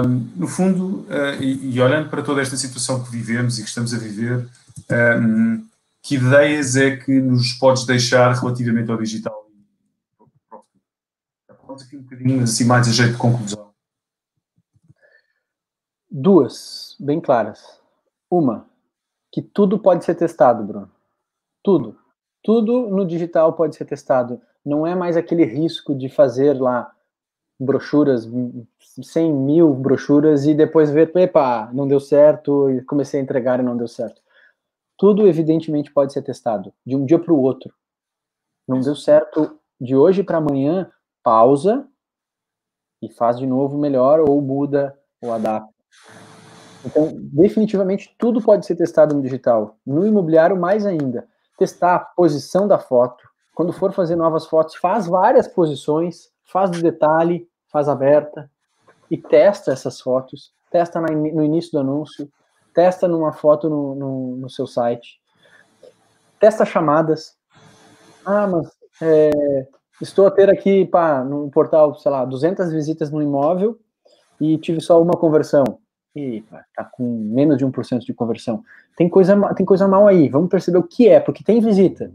[0.07, 1.05] Um, no fundo,
[1.41, 4.47] e, e, olhando para toda esta situação que vivemos e que estamos a viver,
[5.21, 5.65] um,
[6.01, 9.49] que ideias é que nos podes deixar relativamente ao digital?
[11.67, 13.64] Vamos aqui um bocadinho assim mais a jeito de conclusão.
[16.17, 17.77] Duas, bem claras.
[18.31, 18.65] Uma,
[19.29, 20.89] que tudo pode ser testado, Bruno.
[21.61, 21.99] Tudo.
[22.41, 26.89] Tudo no digital pode ser testado não é mais aquele risco de fazer lá
[27.59, 28.25] brochuras,
[28.79, 33.63] 100 mil brochuras e depois ver, epa, não deu certo e comecei a entregar e
[33.63, 34.21] não deu certo.
[34.97, 37.73] Tudo, evidentemente, pode ser testado de um dia para o outro.
[38.65, 40.89] Não deu certo de hoje para amanhã,
[41.21, 41.85] pausa
[43.01, 45.74] e faz de novo melhor ou muda ou adapta.
[46.85, 49.77] Então, definitivamente, tudo pode ser testado no digital.
[49.85, 51.27] No imobiliário, mais ainda.
[51.57, 53.23] Testar a posição da foto,
[53.55, 58.51] quando for fazer novas fotos, faz várias posições, faz do detalhe, faz aberta
[59.09, 62.29] e testa essas fotos, testa no início do anúncio,
[62.73, 65.19] testa numa foto no, no, no seu site,
[66.39, 67.35] testa chamadas.
[68.25, 68.69] Ah, mas
[69.01, 69.31] é,
[70.01, 73.79] estou a ter aqui, pá, no portal, sei lá, 200 visitas no imóvel
[74.39, 75.79] e tive só uma conversão.
[76.15, 78.63] E pá, tá com menos de 1% de conversão.
[78.95, 82.11] Tem coisa, tem coisa mal aí, vamos perceber o que é, porque tem visita.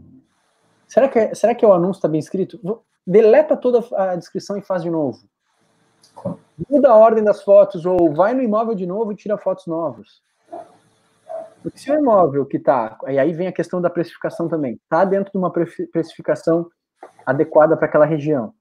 [0.87, 2.59] Será que, é, será que é o anúncio está bem escrito?
[3.05, 5.19] Deleta toda a descrição e faz de novo.
[6.69, 10.21] Muda a ordem das fotos, ou vai no imóvel de novo e tira fotos novas.
[11.61, 15.05] Porque se o imóvel que está, e aí vem a questão da precificação também, está
[15.05, 16.69] dentro de uma precificação
[17.25, 18.53] adequada para aquela região,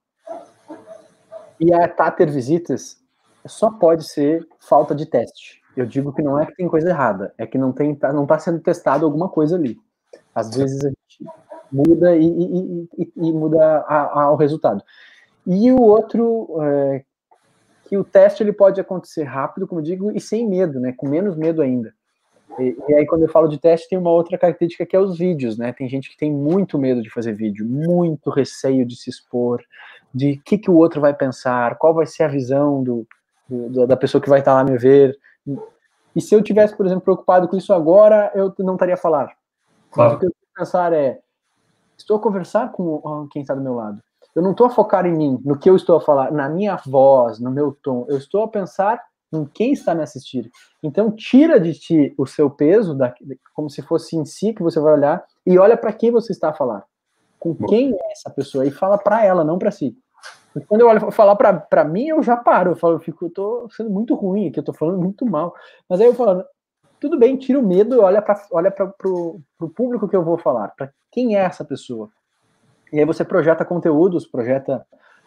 [1.58, 2.99] e a tá ter visitas,
[3.46, 5.60] só pode ser falta de teste.
[5.76, 8.24] Eu digo que não é que tem coisa errada, é que não tem, tá, não
[8.24, 9.78] está sendo testado alguma coisa ali.
[10.34, 11.32] Às vezes a gente
[11.70, 14.82] muda e, e, e, e muda a, a, o resultado.
[15.46, 17.04] E o outro, é,
[17.90, 20.92] que o teste ele pode acontecer rápido, como eu digo, e sem medo, né?
[20.96, 21.92] Com menos medo ainda.
[22.58, 25.18] E, e, aí, quando eu falo de teste, tem uma outra característica que é os
[25.18, 25.72] vídeos, né?
[25.72, 29.62] Tem gente que tem muito medo de fazer vídeo, muito receio de se expor,
[30.14, 33.06] de o que, que o outro vai pensar, qual vai ser a visão do, do,
[33.86, 35.18] da pessoa que vai estar lá me ver.
[36.14, 39.32] E se eu tivesse, por exemplo, preocupado com isso agora, eu não estaria a falar.
[39.90, 40.14] Claro.
[40.14, 41.20] O que eu tenho que pensar é:
[41.96, 44.00] estou a conversar com quem está do meu lado.
[44.34, 46.76] Eu não estou a focar em mim, no que eu estou a falar, na minha
[46.86, 48.06] voz, no meu tom.
[48.08, 50.48] Eu estou a pensar em quem está me assistindo.
[50.82, 53.12] Então, tira de ti o seu peso, da,
[53.54, 56.50] como se fosse em si que você vai olhar, e olha para quem você está
[56.50, 56.84] a falar.
[57.38, 58.66] Com quem é essa pessoa?
[58.66, 59.96] E fala para ela, não para si.
[60.66, 62.72] Quando eu olho falar para mim, eu já paro.
[62.72, 65.54] Eu falo, eu fico, eu tô sendo muito ruim aqui, eu tô falando muito mal.
[65.88, 66.44] Mas aí eu falo,
[66.98, 70.68] tudo bem, tira o medo e olha para olha o público que eu vou falar,
[70.76, 72.10] para quem é essa pessoa.
[72.92, 74.84] E aí você projeta conteúdos, projeta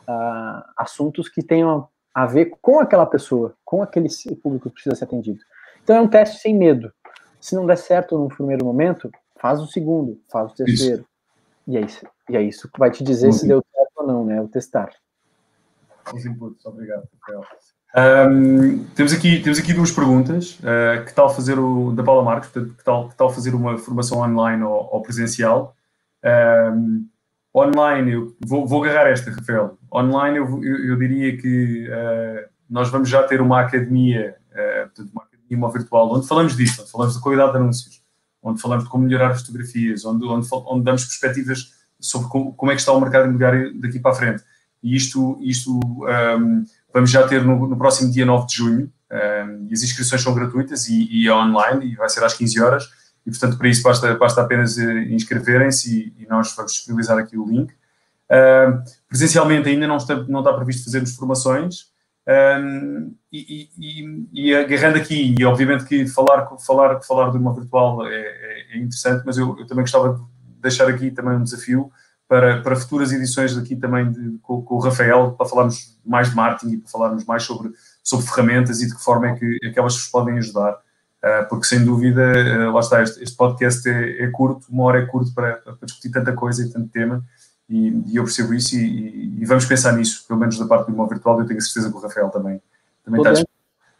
[0.08, 4.10] uh, assuntos que tenham a ver com aquela pessoa, com aquele
[4.41, 5.39] público que precisa ser atendido.
[5.84, 6.91] Então é um teste sem medo.
[7.39, 11.02] Se não der certo no primeiro momento, faz o segundo, faz o terceiro.
[11.02, 11.08] Isso.
[11.66, 13.64] E, é isso, e é isso que vai te dizer se deu
[14.04, 14.41] ou não, né?
[14.41, 14.89] O testar.
[16.14, 17.08] Os inputs, obrigado.
[17.95, 20.60] Um, temos, aqui, temos aqui duas perguntas.
[20.60, 22.49] Uh, que tal fazer o da Paula Marques?
[22.49, 25.76] Portanto, que tal, que tal fazer uma formação online ou, ou presencial?
[26.24, 27.08] Um,
[27.56, 29.78] online, eu vou, vou agarrar esta, Rafael.
[29.93, 35.12] Online, eu, eu, eu diria que uh, nós vamos já ter uma academia, uh, portanto,
[35.14, 38.04] uma academia virtual, onde falamos disso, onde falamos da qualidade de anúncios,
[38.41, 42.72] onde falamos de como melhorar as fotografias, onde, onde, onde damos perspectivas sobre como, como,
[42.72, 44.43] é que está o mercado imobiliário daqui para a frente.
[44.82, 49.68] E isto, isto um, vamos já ter no, no, próximo dia 9 de junho, um,
[49.70, 52.89] e as inscrições são gratuitas e, e, é online, e vai ser às 15 horas,
[53.26, 57.38] e portanto para isso basta, basta apenas eh, inscreverem-se e, e, nós vamos disponibilizar aqui
[57.38, 57.72] o link.
[58.30, 61.93] Uh, presencialmente ainda não está, não está previsto fazermos formações,
[62.26, 68.08] um, e, e, e, agarrando aqui, e obviamente que falar, falar, falar de uma virtual
[68.08, 70.22] é, é, é interessante, mas eu, eu, também gostava de
[70.64, 71.91] deixar aqui também um desafio
[72.28, 76.36] para, para futuras edições aqui também de, com, com, o Rafael, para falarmos mais de
[76.36, 79.70] marketing e para falarmos mais sobre, sobre ferramentas e de que forma é que, é
[79.70, 80.74] que elas vos podem ajudar.
[81.24, 84.99] Uh, porque sem dúvida, uh, lá está, este, este podcast é, é, curto, uma hora
[84.99, 87.24] é curto para, para, discutir tanta coisa e tanto tema,
[87.70, 90.91] e, e eu percebo isso e, e, vamos pensar nisso, pelo menos da parte do
[90.91, 92.61] imóvel virtual, eu tenho certeza que o Rafael também,
[93.05, 93.53] também está dentro.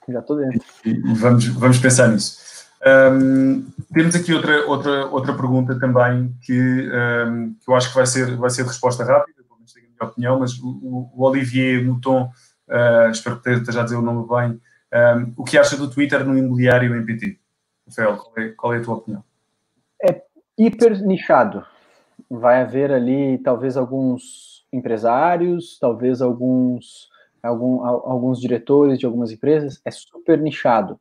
[0.10, 0.62] Já estou dentro.
[0.84, 2.42] E, e, vamos, vamos pensar nisso.
[2.86, 6.90] Um, temos aqui outra, outra, outra pergunta também que,
[7.30, 9.86] um, que eu acho que vai ser, vai ser de resposta rápida, pelo menos tenho
[9.88, 12.30] a minha opinião, mas o, o Olivier Mouton,
[12.68, 14.62] uh, espero que esteja a dizer o nome bem,
[14.94, 17.40] um, o que acha do Twitter no imobiliário em PT?
[17.88, 19.24] Rafael, qual é, qual é a tua opinião?
[20.02, 20.22] É
[20.58, 21.66] hiper nichado.
[22.30, 27.10] Vai haver ali talvez alguns empresários, talvez alguns,
[27.42, 29.82] algum, alguns diretores de algumas empresas.
[29.86, 31.00] É super nichado.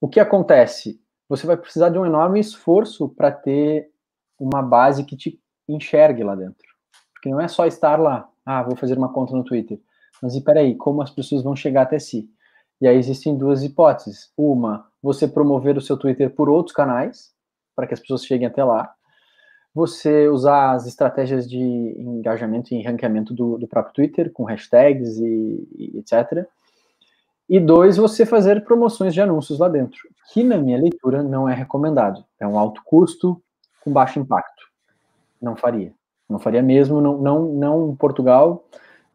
[0.00, 1.00] O que acontece?
[1.30, 3.88] Você vai precisar de um enorme esforço para ter
[4.36, 6.66] uma base que te enxergue lá dentro.
[7.14, 9.78] Porque não é só estar lá, ah, vou fazer uma conta no Twitter.
[10.20, 12.28] Mas e peraí, como as pessoas vão chegar até si?
[12.80, 14.32] E aí existem duas hipóteses.
[14.36, 17.30] Uma, você promover o seu Twitter por outros canais,
[17.76, 18.92] para que as pessoas cheguem até lá.
[19.72, 25.68] Você usar as estratégias de engajamento e ranqueamento do, do próprio Twitter, com hashtags e,
[25.76, 26.44] e etc.
[27.50, 31.52] E dois, você fazer promoções de anúncios lá dentro, que na minha leitura não é
[31.52, 32.24] recomendado.
[32.38, 33.42] É um alto custo
[33.82, 34.68] com baixo impacto.
[35.42, 35.92] Não faria.
[36.28, 38.64] Não faria mesmo, não, não, não em Portugal.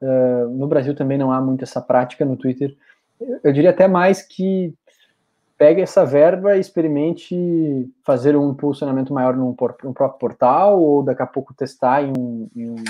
[0.02, 2.76] Uh, no Brasil também não há muito essa prática no Twitter.
[3.42, 4.74] Eu, diria até mais que
[5.58, 11.22] pegue essa verba e experimente fazer um impulsionamento maior num, num próprio portal ou daqui
[11.22, 12.84] a pouco testar em um, em um,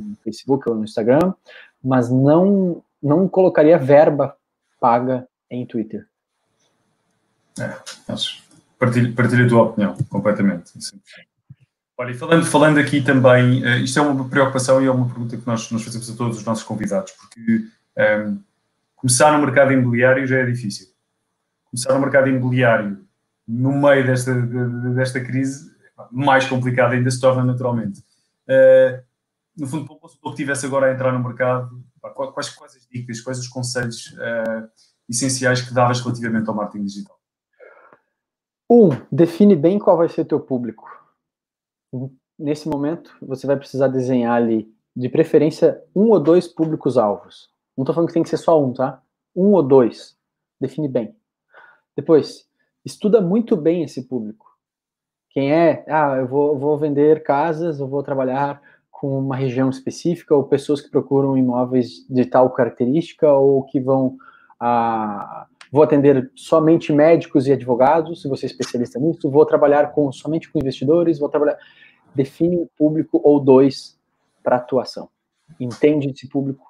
[0.00, 1.32] um Facebook ou no Instagram,
[1.80, 4.36] mas não, não colocaria verba
[4.80, 6.06] paga em Twitter.
[7.58, 7.76] É,
[8.78, 10.72] Partilho, partilho a tua opinião, completamente.
[11.98, 15.36] Olha, e falando, falando aqui também, uh, isto é uma preocupação e é uma pergunta
[15.36, 17.68] que nós, nós fazemos a todos os nossos convidados, porque um,
[17.98, 18.38] ehm,
[18.96, 20.86] começar no mercado imobiliário já é difícil.
[21.70, 23.04] Começar no mercado imobiliário
[23.46, 25.70] no meio desta, de, desta crise,
[26.10, 28.00] mais complicado ainda se torna naturalmente.
[28.48, 29.02] Uh,
[29.56, 32.86] no fundo, para o consultor que estivesse agora a entrar no mercado, quais, quais as
[32.88, 34.68] dicas, quais os conselhos uh,
[35.08, 37.18] essenciais que davas relativamente ao marketing digital?
[38.70, 40.88] Um, define bem qual vai ser o teu público
[42.40, 47.50] nesse momento, você vai precisar desenhar ali, de preferência, um ou dois públicos-alvos.
[47.76, 49.02] Não estou falando que tem que ser só um, tá?
[49.36, 50.16] Um ou dois.
[50.60, 51.14] Define bem.
[51.94, 52.48] Depois,
[52.84, 54.46] estuda muito bem esse público.
[55.30, 55.84] Quem é?
[55.86, 58.60] Ah, eu vou, vou vender casas, eu vou trabalhar
[59.00, 64.18] com uma região específica, ou pessoas que procuram imóveis de tal característica, ou que vão
[64.60, 65.46] a.
[65.72, 69.30] Vou atender somente médicos e advogados, se você é especialista nisso.
[69.30, 71.18] Vou trabalhar com somente com investidores.
[71.18, 71.56] Vou trabalhar.
[72.14, 73.98] Define um público ou dois
[74.42, 75.08] para atuação.
[75.58, 76.66] Entende esse público.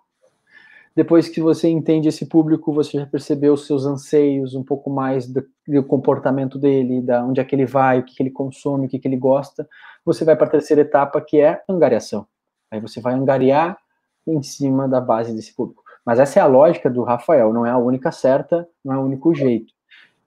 [0.95, 5.26] Depois que você entende esse público, você já percebeu os seus anseios, um pouco mais
[5.26, 8.87] do, do comportamento dele, da onde é que ele vai, o que, que ele consome,
[8.87, 9.66] o que, que ele gosta.
[10.05, 12.27] Você vai para a terceira etapa, que é angariação.
[12.71, 13.79] Aí você vai angariar
[14.27, 15.83] em cima da base desse público.
[16.05, 19.03] Mas essa é a lógica do Rafael, não é a única certa, não é o
[19.03, 19.73] único jeito.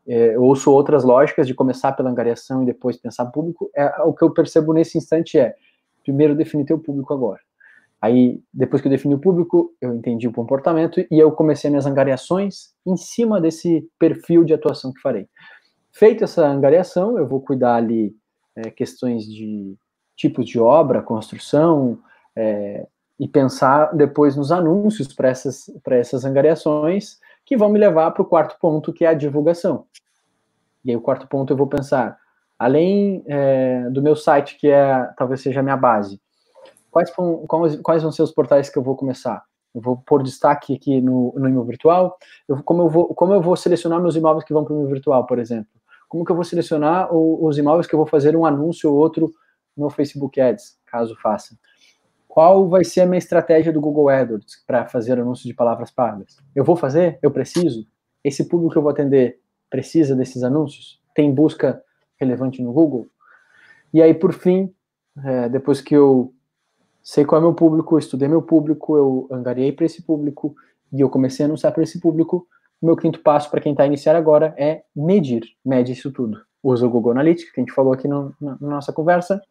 [0.06, 3.70] É, eu ouço outras lógicas de começar pela angariação e depois pensar público.
[3.76, 5.56] É, o que eu percebo nesse instante é,
[6.04, 7.40] primeiro definir teu público agora.
[8.02, 11.86] Aí, depois que eu defini o público, eu entendi o comportamento e eu comecei minhas
[11.86, 15.26] angariações em cima desse perfil de atuação que farei.
[15.90, 18.14] Feita essa angariação, eu vou cuidar ali
[18.56, 19.76] é, questões de
[20.16, 22.00] tipos de obra, construção,
[22.36, 22.88] é,
[23.20, 28.26] e pensar depois nos anúncios para essas, essas angariações, que vão me levar para o
[28.26, 29.86] quarto ponto, que é a divulgação.
[30.84, 32.18] E aí, o quarto ponto, eu vou pensar,
[32.58, 36.20] além é, do meu site, que é talvez seja a minha base,
[36.92, 37.12] quais,
[37.48, 39.44] quais, quais vão ser os portais que eu vou começar?
[39.74, 42.18] Eu vou pôr destaque aqui no, no imóvel virtual.
[42.48, 44.94] Eu, como, eu vou, como eu vou selecionar meus imóveis que vão para o imóvel
[44.94, 45.72] virtual, por exemplo?
[46.14, 49.34] Como que eu vou selecionar os imóveis que eu vou fazer um anúncio ou outro
[49.76, 51.58] no Facebook Ads, caso faça?
[52.28, 56.38] qual vai ser a minha estratégia do Google AdWords para fazer anúncio de palavras pagas?
[56.56, 57.18] Eu vou fazer?
[57.22, 57.88] Eu preciso?
[58.24, 59.40] Esse público que eu vou atender
[59.72, 61.00] precisa desses anúncios?
[61.16, 61.84] Tem busca
[62.20, 63.08] relevante no Google?
[63.92, 64.72] E aí, por fim,
[65.24, 66.32] é, depois que eu
[67.02, 70.56] sei qual é meu público, estudei meu público, eu angariei para esse público
[70.92, 72.48] e eu comecei a anunciar para esse público,
[72.84, 75.44] o meu quinto passo para quem está a iniciar agora é medir.
[75.64, 76.42] Mede isso tudo.
[76.62, 79.42] Usa o Google Analytics, que a gente falou aqui no, na, na nossa conversa,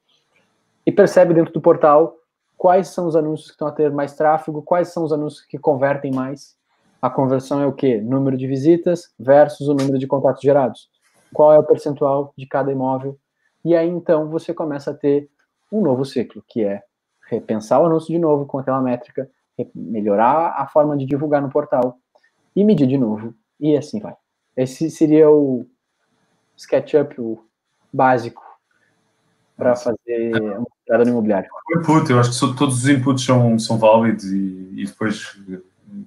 [0.84, 2.14] e percebe dentro do portal
[2.58, 5.58] quais são os anúncios que estão a ter mais tráfego, quais são os anúncios que
[5.58, 6.54] convertem mais.
[7.00, 8.02] A conversão é o quê?
[8.02, 10.90] Número de visitas versus o número de contatos gerados.
[11.32, 13.18] Qual é o percentual de cada imóvel?
[13.64, 15.30] E aí então você começa a ter
[15.72, 16.82] um novo ciclo, que é
[17.30, 19.26] repensar o anúncio de novo com aquela métrica,
[19.74, 21.98] melhorar a forma de divulgar no portal
[22.54, 23.34] e medir de novo.
[23.60, 24.14] E assim vai.
[24.56, 25.66] Esse seria o
[26.56, 27.44] SketchUp o
[27.92, 28.42] básico
[29.56, 31.48] para fazer uma entrada no imobiliário.
[31.76, 35.36] Input, eu acho que todos os inputs são, são válidos e, e depois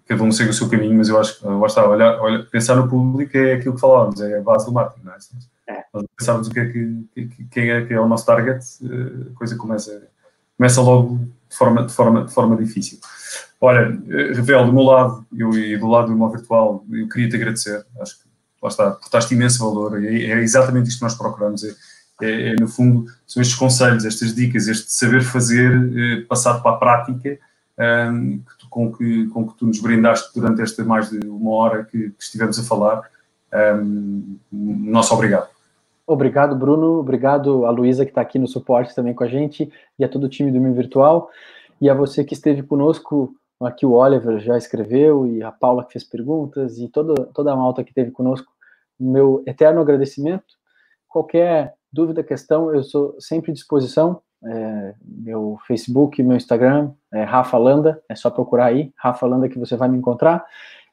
[0.07, 2.75] cada um segue o seu caminho, mas eu acho que lá está, olhar, olhar, pensar
[2.75, 5.17] no público é aquilo que falávamos, é a base do marketing, não é?
[5.69, 5.85] é.
[5.93, 9.37] Nós pensarmos o que é que, quem é que é o nosso target, eh, a
[9.37, 10.07] coisa começa,
[10.57, 12.99] começa logo de forma, de forma, de forma difícil.
[13.65, 17.29] Olha, eh, Revel, do meu lado eu, e do lado do imóvel virtual, eu queria
[17.29, 18.25] te agradecer, acho que
[18.61, 21.73] lá está, portaste imenso valor, é, é exatamente isto que nós procuramos, é,
[22.21, 26.75] é, é, no fundo, são estes conselhos, estas dicas, este saber fazer eh, passado para
[26.75, 27.39] a prática
[28.11, 31.51] um, que tu, com, que, com que tu nos brindaste durante esta mais de uma
[31.51, 33.01] hora que, que estivemos a falar.
[33.53, 35.49] Um, nosso obrigado.
[36.07, 36.99] Obrigado, Bruno.
[36.99, 40.25] Obrigado a Luísa, que está aqui no suporte também com a gente, e a todo
[40.25, 41.29] o time do Meu Virtual.
[41.81, 45.93] E a você que esteve conosco, aqui o Oliver já escreveu, e a Paula que
[45.93, 48.51] fez perguntas, e toda, toda a malta que esteve conosco.
[48.99, 50.55] Meu eterno agradecimento.
[51.07, 54.21] Qualquer dúvida, questão, eu sou sempre à disposição.
[54.43, 59.57] É, meu Facebook, meu Instagram é Rafa Landa, é só procurar aí, Rafa Landa que
[59.57, 60.45] você vai me encontrar.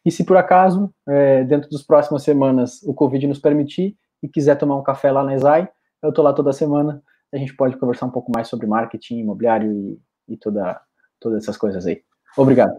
[0.05, 4.57] E se por acaso, é, dentro das próximas semanas, o Covid nos permitir e quiser
[4.57, 5.69] tomar um café lá na ESAI,
[6.03, 7.03] eu estou lá toda semana,
[7.33, 10.81] a gente pode conversar um pouco mais sobre marketing imobiliário e, e toda,
[11.21, 12.03] todas essas coisas aí.
[12.37, 12.73] Obrigado.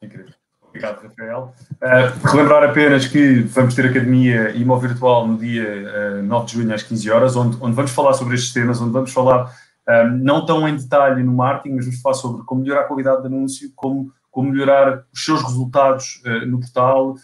[0.00, 0.32] Incrível.
[0.72, 1.54] Obrigado, Rafael.
[1.82, 6.52] Uh, relembrar apenas que vamos ter Academia Imo Virtual no dia uh, eh, 9 de
[6.54, 10.08] junho às 15 horas, onde, onde vamos falar sobre estes temas, onde vamos falar uh,
[10.10, 13.26] não tão em detalhe no marketing, mas vamos falar sobre como melhorar a qualidade do
[13.26, 17.16] anúncio, como, como melhorar os seus resultados uh, no portal,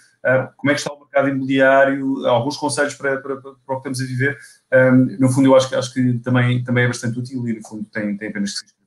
[0.59, 4.01] como é que está o mercado imobiliário, alguns conselhos para, para, para, o que estamos
[4.03, 4.37] a viver.
[4.75, 7.87] Um, no fundo, eu acho, acho que também, também é bastante útil e, no fundo,
[7.91, 8.78] tem, tem apenas que.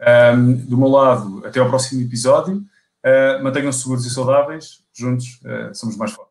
[0.00, 2.64] Um, do meu lado, até ao próximo episódio.
[3.04, 4.82] Uh, Mantenham-se seguros e saudáveis.
[4.92, 6.27] Juntos uh, somos mais fortes.